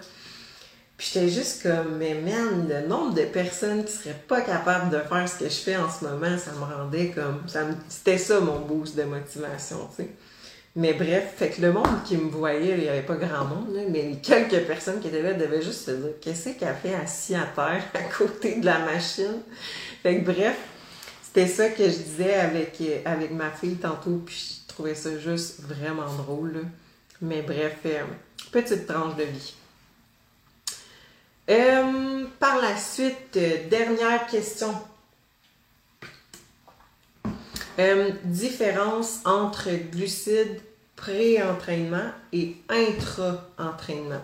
Puis 1.01 1.13
j'étais 1.15 1.31
juste 1.31 1.63
comme, 1.63 1.97
mais 1.97 2.13
man, 2.13 2.69
le 2.69 2.87
nombre 2.87 3.15
de 3.15 3.23
personnes 3.23 3.87
qui 3.87 3.93
seraient 3.93 4.23
pas 4.29 4.43
capables 4.43 4.91
de 4.91 4.99
faire 4.99 5.27
ce 5.27 5.39
que 5.39 5.47
je 5.47 5.55
fais 5.55 5.77
en 5.79 5.91
ce 5.91 6.05
moment, 6.05 6.37
ça 6.37 6.51
me 6.53 6.63
rendait 6.63 7.09
comme. 7.09 7.41
Ça 7.47 7.61
c'était 7.89 8.19
ça 8.19 8.39
mon 8.39 8.61
boost 8.61 8.99
de 8.99 9.05
motivation, 9.05 9.89
tu 9.97 10.03
sais. 10.03 10.11
Mais 10.77 10.93
bref, 10.93 11.37
fait 11.39 11.49
que 11.49 11.63
le 11.63 11.73
monde 11.73 12.05
qui 12.05 12.19
me 12.19 12.29
voyait, 12.29 12.75
il 12.77 12.83
n'y 12.83 12.89
avait 12.91 13.01
pas 13.01 13.17
grand 13.17 13.47
monde, 13.47 13.75
là, 13.75 13.81
mais 13.89 14.19
quelques 14.23 14.67
personnes 14.67 15.01
qui 15.01 15.09
étaient 15.09 15.23
là 15.23 15.33
devaient 15.33 15.63
juste 15.63 15.87
se 15.87 15.91
dire 15.93 16.11
qu'est-ce 16.21 16.51
qu'elle 16.51 16.77
fait 16.83 16.95
assis 16.95 17.35
à 17.35 17.47
terre 17.47 17.83
à 17.95 18.03
côté 18.03 18.61
de 18.61 18.67
la 18.67 18.81
machine? 18.81 19.41
Fait 20.03 20.21
que 20.21 20.31
bref, 20.31 20.59
c'était 21.23 21.49
ça 21.49 21.71
que 21.71 21.85
je 21.85 21.97
disais 21.97 22.35
avec, 22.35 22.79
avec 23.07 23.31
ma 23.31 23.51
fille 23.51 23.77
tantôt, 23.77 24.21
puis 24.27 24.61
je 24.69 24.69
trouvais 24.69 24.95
ça 24.95 25.17
juste 25.19 25.63
vraiment 25.63 26.13
drôle. 26.13 26.67
Mais 27.23 27.41
bref, 27.41 27.79
euh, 27.87 28.03
petite 28.53 28.87
tranche 28.87 29.17
de 29.17 29.25
vie. 29.25 29.55
Euh, 31.51 32.27
par 32.39 32.61
la 32.61 32.77
suite, 32.77 33.37
euh, 33.37 33.69
dernière 33.69 34.25
question. 34.29 34.73
Euh, 37.81 38.11
différence 38.23 39.19
entre 39.25 39.69
glucides 39.91 40.61
pré-entraînement 40.95 42.13
et 42.33 42.55
intra-entraînement. 42.69 44.23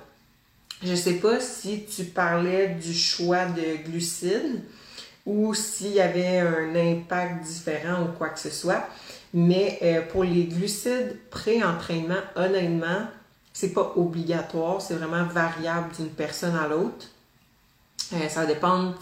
Je 0.85 0.93
ne 0.93 0.97
sais 0.97 1.15
pas 1.15 1.41
si 1.41 1.85
tu 1.87 2.05
parlais 2.05 2.69
du 2.69 2.95
choix 2.95 3.47
de 3.47 3.83
glucides 3.91 4.63
ou 5.25 5.53
s'il 5.53 5.95
y 5.95 6.01
avait 6.01 6.39
un 6.39 6.77
impact 6.77 7.43
différent 7.45 8.05
ou 8.05 8.13
quoi 8.17 8.29
que 8.29 8.39
ce 8.39 8.51
soit. 8.51 8.87
Mais 9.35 10.07
pour 10.13 10.23
les 10.23 10.45
glucides 10.45 11.17
pré-entraînement, 11.31 12.21
honnêtement, 12.37 13.07
c'est 13.55 13.73
pas 13.73 13.95
obligatoire, 13.97 14.83
c'est 14.83 14.95
vraiment 14.95 15.25
variable 15.25 15.89
d'une 15.97 16.11
personne 16.11 16.55
à 16.55 16.69
l'autre. 16.69 17.07
Euh, 18.13 18.29
ça 18.29 18.47
dépend 18.47 18.95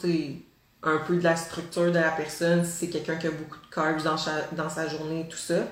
un 0.83 0.99
peu 1.07 1.17
de 1.17 1.25
la 1.25 1.37
structure 1.37 1.93
de 1.93 1.99
la 1.99 2.11
personne, 2.11 2.64
si 2.64 2.73
c'est 2.73 2.88
quelqu'un 2.88 3.17
qui 3.17 3.27
a 3.27 3.31
beaucoup 3.31 3.59
de 3.59 3.75
carbs 3.75 4.03
dans, 4.03 4.17
dans 4.57 4.69
sa 4.71 4.88
journée, 4.88 5.27
tout 5.29 5.37
ça. 5.37 5.64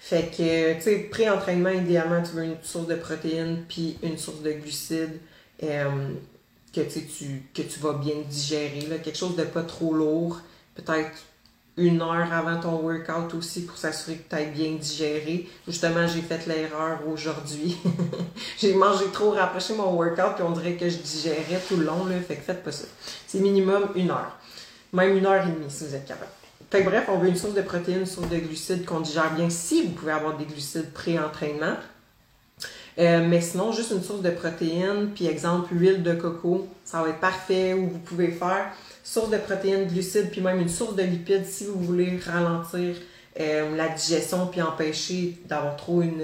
Fait 0.00 0.30
que, 0.30 0.74
tu 0.74 0.82
sais, 0.82 0.98
pré-entraînement, 1.10 1.70
idéalement, 1.70 2.22
tu 2.22 2.32
veux 2.32 2.44
une 2.44 2.62
source 2.62 2.86
de 2.86 2.94
protéines 2.94 3.64
puis 3.68 3.98
une 4.02 4.18
source 4.18 4.40
de 4.40 4.52
glucides 4.52 5.18
euh, 5.64 6.10
que, 6.72 6.80
tu, 6.80 7.42
que 7.52 7.62
tu 7.62 7.80
vas 7.80 7.94
bien 7.94 8.14
digérer. 8.28 8.86
Quelque 9.02 9.18
chose 9.18 9.34
de 9.34 9.42
pas 9.42 9.64
trop 9.64 9.92
lourd. 9.92 10.40
Peut-être 10.76 11.10
une 11.76 12.00
heure 12.00 12.32
avant 12.32 12.58
ton 12.58 12.80
workout 12.80 13.34
aussi 13.34 13.66
pour 13.66 13.76
s'assurer 13.76 14.16
que 14.16 14.30
tu 14.30 14.36
ailles 14.36 14.50
bien 14.50 14.72
digéré. 14.72 15.48
Justement, 15.68 16.06
j'ai 16.06 16.22
fait 16.22 16.46
l'erreur 16.46 17.00
aujourd'hui. 17.06 17.76
j'ai 18.58 18.74
mangé 18.74 19.06
trop 19.12 19.30
rapproché 19.32 19.74
mon 19.74 19.92
workout 19.94 20.36
puis 20.36 20.44
on 20.44 20.52
dirait 20.52 20.74
que 20.74 20.88
je 20.88 20.96
digérais 20.96 21.60
tout 21.68 21.76
le 21.76 21.84
long. 21.84 22.06
Là. 22.06 22.18
Fait 22.26 22.36
que 22.36 22.42
faites 22.42 22.62
pas 22.62 22.72
ça. 22.72 22.86
C'est 23.26 23.40
minimum 23.40 23.90
une 23.94 24.10
heure. 24.10 24.36
Même 24.92 25.16
une 25.16 25.26
heure 25.26 25.46
et 25.46 25.50
demie 25.50 25.70
si 25.70 25.84
vous 25.84 25.94
êtes 25.94 26.06
capable. 26.06 26.30
Fait 26.70 26.82
bref, 26.82 27.04
on 27.08 27.18
veut 27.18 27.28
une 27.28 27.36
source 27.36 27.54
de 27.54 27.62
protéines, 27.62 28.00
une 28.00 28.06
source 28.06 28.28
de 28.28 28.38
glucides 28.38 28.84
qu'on 28.84 29.00
digère 29.00 29.32
bien 29.34 29.50
si 29.50 29.82
vous 29.82 29.90
pouvez 29.90 30.12
avoir 30.12 30.36
des 30.36 30.46
glucides 30.46 30.92
pré-entraînement. 30.92 31.76
Euh, 32.98 33.26
mais 33.28 33.42
sinon, 33.42 33.72
juste 33.72 33.90
une 33.90 34.02
source 34.02 34.22
de 34.22 34.30
protéines, 34.30 35.10
puis 35.14 35.26
exemple, 35.26 35.68
huile 35.72 36.02
de 36.02 36.14
coco, 36.14 36.66
ça 36.84 37.02
va 37.02 37.10
être 37.10 37.20
parfait. 37.20 37.74
Ou 37.74 37.88
vous 37.88 37.98
pouvez 37.98 38.28
faire 38.28 38.72
source 39.06 39.30
de 39.30 39.38
protéines, 39.38 39.86
glucides, 39.86 40.30
puis 40.30 40.40
même 40.40 40.60
une 40.60 40.68
source 40.68 40.96
de 40.96 41.02
lipides 41.04 41.46
si 41.46 41.64
vous 41.64 41.78
voulez 41.78 42.18
ralentir 42.26 42.96
euh, 43.38 43.76
la 43.76 43.88
digestion, 43.88 44.48
puis 44.48 44.60
empêcher 44.60 45.38
d'avoir 45.46 45.76
trop 45.76 46.02
une, 46.02 46.22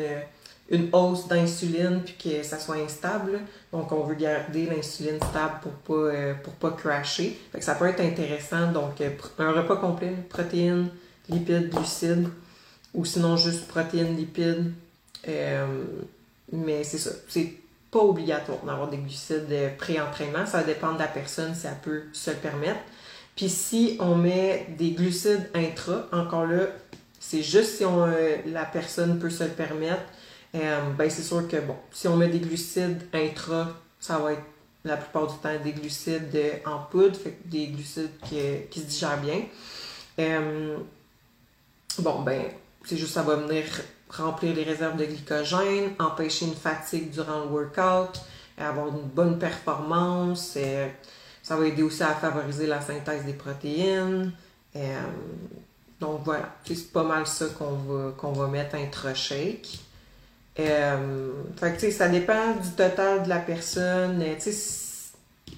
hausse 0.92 1.28
d'insuline 1.28 2.00
puis 2.04 2.16
que 2.18 2.42
ça 2.42 2.58
soit 2.58 2.76
instable. 2.76 3.40
Donc, 3.72 3.92
on 3.92 4.02
veut 4.02 4.16
garder 4.16 4.66
l'insuline 4.66 5.18
stable 5.18 5.60
pour 5.62 5.72
pas, 5.72 6.12
euh, 6.12 6.34
pour 6.34 6.54
pas 6.54 6.70
crasher. 6.72 7.38
Fait 7.52 7.58
que 7.58 7.64
ça 7.64 7.76
peut 7.76 7.86
être 7.86 8.00
intéressant. 8.00 8.72
Donc, 8.72 9.00
euh, 9.00 9.10
un 9.38 9.52
repas 9.52 9.76
complet, 9.76 10.14
protéines, 10.28 10.88
lipides, 11.28 11.70
glucides, 11.70 12.28
ou 12.94 13.04
sinon 13.04 13.36
juste 13.36 13.68
protéines, 13.68 14.16
lipides. 14.16 14.72
Mais 16.52 16.82
c'est 16.84 16.98
ça. 16.98 17.10
Pas 17.92 18.00
obligatoire 18.00 18.58
d'avoir 18.64 18.88
des 18.88 18.96
glucides 18.96 19.54
pré-entraînement. 19.78 20.46
Ça 20.46 20.64
dépend 20.64 20.94
de 20.94 20.98
la 20.98 21.06
personne 21.06 21.54
si 21.54 21.66
elle 21.66 21.78
peut 21.82 22.04
se 22.12 22.30
le 22.30 22.36
permettre. 22.36 22.80
Puis 23.36 23.48
si 23.48 23.96
on 24.00 24.16
met 24.16 24.66
des 24.78 24.92
glucides 24.92 25.48
intra, 25.54 26.06
encore 26.10 26.46
là, 26.46 26.66
c'est 27.20 27.42
juste 27.42 27.76
si 27.76 27.84
on, 27.84 28.06
la 28.46 28.64
personne 28.64 29.18
peut 29.18 29.30
se 29.30 29.44
le 29.44 29.50
permettre. 29.50 30.02
Euh, 30.54 30.90
ben 30.98 31.08
c'est 31.08 31.22
sûr 31.22 31.46
que 31.48 31.58
bon, 31.58 31.76
si 31.92 32.08
on 32.08 32.16
met 32.16 32.28
des 32.28 32.40
glucides 32.40 33.02
intra, 33.12 33.68
ça 34.00 34.18
va 34.18 34.32
être 34.32 34.42
la 34.84 34.96
plupart 34.96 35.28
du 35.28 35.38
temps 35.38 35.56
des 35.62 35.72
glucides 35.72 36.36
en 36.66 36.78
poudre, 36.78 37.18
des 37.44 37.68
glucides 37.68 38.10
qui, 38.24 38.38
qui 38.70 38.80
se 38.80 38.86
digèrent 38.86 39.20
bien. 39.20 39.42
Euh, 40.18 40.76
bon, 41.98 42.22
ben, 42.22 42.42
c'est 42.84 42.96
juste 42.96 43.12
ça 43.12 43.22
va 43.22 43.36
venir 43.36 43.64
remplir 44.12 44.54
les 44.54 44.64
réserves 44.64 44.96
de 44.96 45.04
glycogène, 45.04 45.92
empêcher 45.98 46.46
une 46.46 46.54
fatigue 46.54 47.10
durant 47.10 47.40
le 47.40 47.46
workout, 47.46 48.20
avoir 48.58 48.88
une 48.88 49.02
bonne 49.02 49.38
performance. 49.38 50.54
Euh, 50.56 50.88
ça 51.42 51.56
va 51.56 51.66
aider 51.66 51.82
aussi 51.82 52.02
à 52.02 52.14
favoriser 52.14 52.66
la 52.66 52.80
synthèse 52.80 53.24
des 53.24 53.32
protéines. 53.32 54.32
donc 56.00 56.20
voilà, 56.24 56.54
c'est 56.64 56.92
pas 56.92 57.02
mal 57.02 57.26
ça 57.26 57.46
qu'on 57.58 57.72
va, 57.72 58.12
qu'on 58.16 58.32
va 58.32 58.46
mettre 58.46 58.76
intra-shake. 58.76 59.80
Euh, 60.58 61.32
fait 61.56 61.76
que, 61.80 61.90
ça 61.90 62.08
dépend 62.08 62.56
du 62.56 62.70
total 62.70 63.22
de 63.22 63.28
la 63.28 63.38
personne. 63.38 64.22
Euh, 64.22 64.52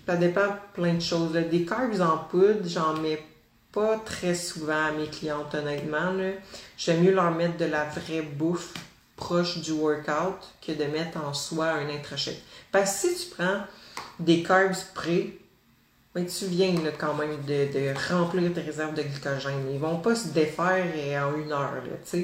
ça 0.07 0.17
dépend 0.17 0.57
plein 0.73 0.95
de 0.95 1.01
choses. 1.01 1.33
Des 1.33 1.65
carbs 1.65 2.01
en 2.01 2.19
poudre, 2.19 2.67
j'en 2.67 2.95
mets 2.95 3.23
pas 3.75 3.99
très 3.99 4.35
souvent 4.35 4.87
à 4.87 4.93
mes 4.93 5.09
clientes, 5.09 5.55
honnêtement. 5.55 6.13
J'aime 6.79 7.03
mieux 7.03 7.13
leur 7.13 7.31
mettre 7.33 7.57
de 7.57 7.65
la 7.65 7.85
vraie 7.85 8.23
bouffe 8.23 8.73
proche 9.17 9.59
du 9.59 9.73
workout 9.73 10.39
que 10.65 10.73
de 10.73 10.85
mettre 10.85 11.19
en 11.19 11.35
soi 11.35 11.67
un 11.67 11.89
intrachèque. 11.89 12.43
Parce 12.71 13.03
que 13.03 13.09
si 13.09 13.25
tu 13.25 13.35
prends 13.35 13.61
des 14.19 14.43
carbs 14.43 14.77
prêts, 14.95 15.31
ben, 16.15 16.25
tu 16.27 16.47
viens 16.47 16.75
quand 16.99 17.15
même 17.15 17.43
de, 17.45 18.13
remplir 18.13 18.53
tes 18.53 18.61
réserves 18.61 18.95
de 18.95 19.03
glycogène. 19.03 19.69
Ils 19.73 19.81
vont 19.81 19.99
pas 19.99 20.15
se 20.15 20.29
défaire 20.29 20.87
euh, 20.97 21.25
en 21.25 21.37
une 21.41 21.53
heure. 21.53 21.75
Là, 21.75 22.21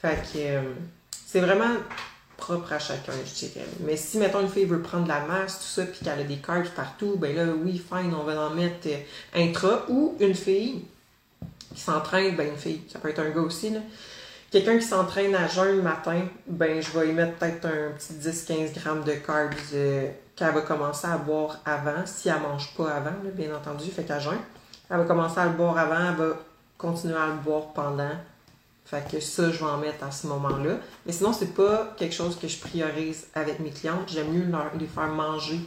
fait 0.00 0.18
que 0.32 0.60
c'est 1.26 1.40
vraiment 1.40 1.76
propre 2.36 2.72
à 2.72 2.78
chacun, 2.78 3.12
je 3.24 3.46
dirais. 3.46 3.66
Mais 3.80 3.96
si, 3.96 4.18
mettons, 4.18 4.40
une 4.40 4.48
fille 4.48 4.64
veut 4.64 4.82
prendre 4.82 5.04
de 5.04 5.08
la 5.08 5.24
masse, 5.26 5.58
tout 5.58 5.80
ça, 5.80 5.86
puis 5.86 6.04
qu'elle 6.04 6.20
a 6.20 6.24
des 6.24 6.38
carbs 6.38 6.70
partout, 6.74 7.16
ben 7.16 7.34
là, 7.34 7.44
oui, 7.46 7.78
fine, 7.78 8.12
on 8.14 8.24
va 8.24 8.40
en 8.48 8.50
mettre 8.50 8.86
euh, 8.86 8.98
intra. 9.34 9.86
Ou 9.88 10.16
une 10.20 10.34
fille 10.34 10.84
qui 11.74 11.80
s'entraîne, 11.80 12.36
ben 12.36 12.48
une 12.48 12.56
fille, 12.56 12.82
ça 12.88 12.98
peut 12.98 13.08
être 13.08 13.20
un 13.20 13.30
gars 13.30 13.40
aussi, 13.40 13.70
là. 13.70 13.80
Quelqu'un 14.50 14.76
qui 14.76 14.84
s'entraîne 14.84 15.34
à 15.34 15.48
jeun 15.48 15.76
le 15.76 15.82
matin, 15.82 16.20
ben 16.46 16.82
je 16.82 16.90
vais 16.90 17.08
y 17.08 17.12
mettre 17.12 17.38
peut-être 17.38 17.64
un 17.64 17.92
petit 17.92 18.12
10-15 18.12 18.74
grammes 18.74 19.02
de 19.02 19.12
carbs 19.12 19.54
euh, 19.72 20.10
qu'elle 20.36 20.52
va 20.52 20.60
commencer 20.60 21.06
à 21.06 21.16
boire 21.16 21.60
avant, 21.64 22.04
si 22.04 22.28
elle 22.28 22.40
mange 22.40 22.74
pas 22.76 22.90
avant, 22.90 23.14
bien 23.34 23.54
entendu, 23.54 23.90
fait 23.90 24.04
qu'à 24.04 24.18
jeun. 24.18 24.36
Elle 24.90 24.98
va 24.98 25.04
commencer 25.04 25.40
à 25.40 25.46
le 25.46 25.52
boire 25.52 25.78
avant, 25.78 26.10
elle 26.10 26.16
va 26.16 26.36
continuer 26.76 27.16
à 27.16 27.28
le 27.28 27.40
boire 27.42 27.72
pendant, 27.72 28.10
fait 28.84 29.10
que 29.10 29.20
ça, 29.20 29.50
je 29.50 29.58
vais 29.58 29.70
en 29.70 29.78
mettre 29.78 30.04
à 30.04 30.10
ce 30.10 30.26
moment-là. 30.26 30.76
Mais 31.06 31.12
sinon, 31.12 31.32
c'est 31.32 31.54
pas 31.54 31.94
quelque 31.96 32.14
chose 32.14 32.38
que 32.38 32.46
je 32.46 32.58
priorise 32.58 33.26
avec 33.34 33.58
mes 33.60 33.70
clientes. 33.70 34.06
J'aime 34.08 34.30
mieux 34.30 34.46
les 34.78 34.86
faire 34.86 35.08
manger 35.08 35.60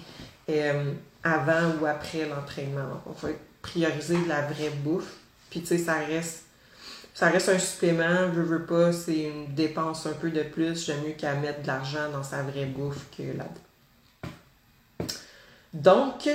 euh, 0.50 0.94
avant 1.24 1.72
ou 1.82 1.88
après 1.88 2.28
l'entraînement. 2.30 3.02
On 3.08 3.14
va 3.14 3.30
prioriser 3.64 4.18
la 4.28 4.42
vraie 4.42 4.70
bouffe. 4.70 5.12
Puis 5.56 5.62
tu 5.62 5.68
sais, 5.68 5.78
ça 5.78 5.94
reste. 5.94 6.42
Un 7.22 7.60
supplément, 7.60 8.34
je 8.36 8.42
veux 8.42 8.66
pas, 8.66 8.92
c'est 8.92 9.30
une 9.30 9.56
dépense 9.56 10.06
un 10.06 10.12
peu 10.12 10.30
de 10.30 10.44
plus. 10.44 10.86
J'aime 10.86 11.02
mieux 11.08 11.14
qu'elle 11.14 11.40
mette 11.40 11.62
de 11.62 11.68
l'argent 11.68 12.12
dans 12.12 12.24
sa 12.24 12.42
vraie 12.42 12.66
bouffe 12.66 13.06
que 13.18 13.24
là-dedans. 13.24 13.54
Donc, 15.72 16.30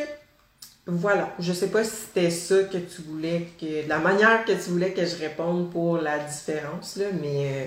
voilà, 0.87 1.35
je 1.39 1.53
sais 1.53 1.69
pas 1.69 1.85
si 1.85 1.91
c'était 1.91 2.31
ça 2.31 2.63
que 2.63 2.79
tu 2.79 3.03
voulais, 3.03 3.49
que 3.61 3.87
la 3.87 3.99
manière 3.99 4.47
que 4.47 4.53
tu 4.53 4.71
voulais 4.71 4.95
que 4.95 5.05
je 5.05 5.17
réponde 5.17 5.71
pour 5.71 5.99
la 5.99 6.19
différence, 6.21 6.97
là, 6.97 7.05
mais, 7.21 7.67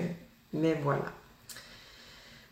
mais 0.54 0.76
voilà. 0.82 1.04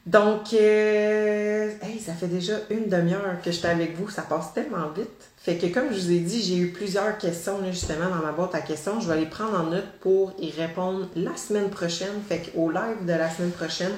Donc, 0.06 0.52
euh, 0.52 1.72
hey, 1.82 1.98
ça 1.98 2.14
fait 2.14 2.28
déjà 2.28 2.54
une 2.70 2.88
demi-heure 2.88 3.42
que 3.44 3.50
j'étais 3.50 3.66
avec 3.66 3.96
vous, 3.96 4.08
ça 4.08 4.22
passe 4.22 4.54
tellement 4.54 4.90
vite. 4.90 5.31
Fait 5.42 5.58
que 5.58 5.66
comme 5.66 5.92
je 5.92 5.98
vous 5.98 6.12
ai 6.12 6.20
dit, 6.20 6.40
j'ai 6.40 6.56
eu 6.56 6.68
plusieurs 6.68 7.18
questions 7.18 7.58
justement 7.66 8.08
dans 8.08 8.24
ma 8.24 8.30
boîte 8.30 8.54
à 8.54 8.60
questions. 8.60 9.00
Je 9.00 9.08
vais 9.08 9.18
les 9.18 9.26
prendre 9.26 9.58
en 9.58 9.64
note 9.64 9.88
pour 10.00 10.32
y 10.38 10.52
répondre 10.52 11.08
la 11.16 11.36
semaine 11.36 11.68
prochaine. 11.68 12.22
Fait 12.28 12.38
qu'au 12.38 12.70
live 12.70 13.04
de 13.04 13.12
la 13.12 13.28
semaine 13.28 13.50
prochaine, 13.50 13.92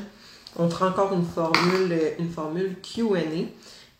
on 0.56 0.70
fera 0.70 0.88
encore 0.88 1.12
une 1.12 1.26
formule, 1.26 1.98
une 2.18 2.30
formule 2.30 2.76
QA. 2.80 3.20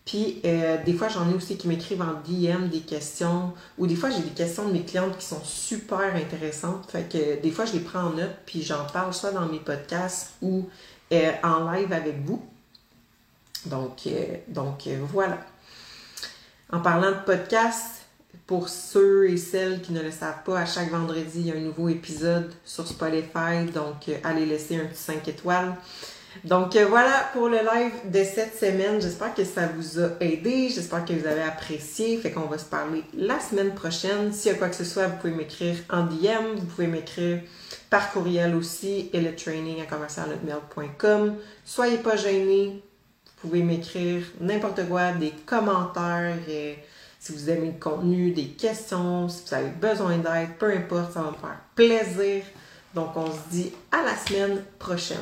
Puis 0.07 0.41
euh, 0.47 0.83
des 0.85 0.95
fois, 0.95 1.09
j'en 1.09 1.31
ai 1.31 1.35
aussi 1.35 1.59
qui 1.59 1.69
m'écrivent 1.69 2.01
en 2.01 2.15
DM 2.27 2.69
des 2.69 2.81
questions, 2.81 3.53
ou 3.77 3.87
des 3.87 3.97
fois, 3.97 4.09
j'ai 4.09 4.23
des 4.23 4.31
questions 4.31 4.67
de 4.67 4.73
mes 4.73 4.83
clientes 4.83 5.17
qui 5.19 5.27
sont 5.27 5.43
super 5.45 6.15
intéressantes. 6.17 6.91
Fait 6.91 7.07
que 7.11 7.43
des 7.43 7.51
fois, 7.51 7.67
je 7.67 7.75
les 7.75 7.81
prends 7.81 8.05
en 8.05 8.11
note, 8.11 8.37
puis 8.47 8.63
j'en 8.63 8.87
parle 8.87 9.13
soit 9.13 9.33
dans 9.33 9.47
mes 9.47 9.61
podcasts 9.61 10.33
ou 10.41 10.67
euh, 11.13 11.33
en 11.43 11.71
live 11.71 11.93
avec 11.93 12.25
vous. 12.25 12.43
Donc, 13.67 14.07
euh, 14.07 14.37
donc 14.49 14.89
voilà. 15.13 15.39
En 16.75 16.81
parlant 16.81 17.13
de 17.13 17.25
podcasts, 17.25 18.03
pour 18.49 18.69
ceux 18.69 19.31
et 19.31 19.37
celles 19.37 19.81
qui 19.81 19.93
ne 19.93 20.03
le 20.03 20.11
savent 20.11 20.43
pas, 20.45 20.59
à 20.59 20.67
chaque 20.67 20.91
vendredi, 20.91 21.31
il 21.37 21.47
y 21.47 21.53
a 21.53 21.55
un 21.55 21.61
nouveau 21.61 21.89
épisode 21.89 22.53
sur 22.65 22.85
Spotify. 22.85 23.65
Donc, 23.73 24.11
allez 24.25 24.45
laisser 24.45 24.81
un 24.81 24.87
petit 24.87 25.01
5 25.01 25.29
étoiles. 25.29 25.77
Donc 26.43 26.75
euh, 26.75 26.85
voilà 26.87 27.31
pour 27.33 27.49
le 27.49 27.59
live 27.59 28.11
de 28.11 28.25
cette 28.25 28.59
semaine. 28.59 29.01
J'espère 29.01 29.37
que 29.37 29.45
ça 29.45 29.69
vous 29.69 30.01
a 30.01 30.09
aidé. 30.19 30.69
J'espère 30.69 31.05
que 31.05 31.13
vous 31.13 31.29
avez 31.29 31.43
apprécié. 31.43 32.19
Fait 32.19 32.33
qu'on 32.33 32.49
va 32.49 32.59
se 32.59 32.65
parler 32.65 33.05
la 33.17 33.39
semaine 33.39 33.73
prochaine. 33.73 34.33
S'il 34.33 34.51
y 34.51 34.55
a 34.57 34.59
quoi 34.59 34.69
que 34.69 34.75
ce 34.75 34.83
soit, 34.83 35.07
vous 35.07 35.17
pouvez 35.19 35.33
m'écrire 35.33 35.77
en 35.91 36.03
DM. 36.03 36.57
Vous 36.57 36.67
pouvez 36.67 36.89
m'écrire 36.89 37.41
par 37.89 38.11
courriel 38.11 38.57
aussi 38.57 39.11
et 39.13 39.21
le 39.21 39.37
training 39.37 39.81
à 39.81 39.87
commercialnotmail.com. 39.87 41.37
Soyez 41.65 41.99
pas 41.99 42.17
gênés. 42.17 42.83
Vous 43.45 43.51
pouvez 43.51 43.63
m'écrire 43.63 44.23
n'importe 44.41 44.89
quoi, 44.89 45.13
des 45.13 45.33
commentaires. 45.45 46.39
Et 46.49 46.79
si 47.21 47.33
vous 47.33 47.51
aimez 47.51 47.73
le 47.73 47.79
contenu, 47.79 48.31
des 48.31 48.47
questions, 48.47 49.29
si 49.29 49.43
vous 49.47 49.55
avez 49.55 49.69
besoin 49.69 50.17
d'aide, 50.17 50.57
peu 50.59 50.73
importe, 50.73 51.13
ça 51.13 51.21
va 51.21 51.31
me 51.31 51.37
faire 51.37 51.61
plaisir. 51.75 52.43
Donc 52.95 53.15
on 53.17 53.27
se 53.27 53.51
dit 53.51 53.71
à 53.93 54.03
la 54.03 54.17
semaine 54.17 54.65
prochaine. 54.79 55.19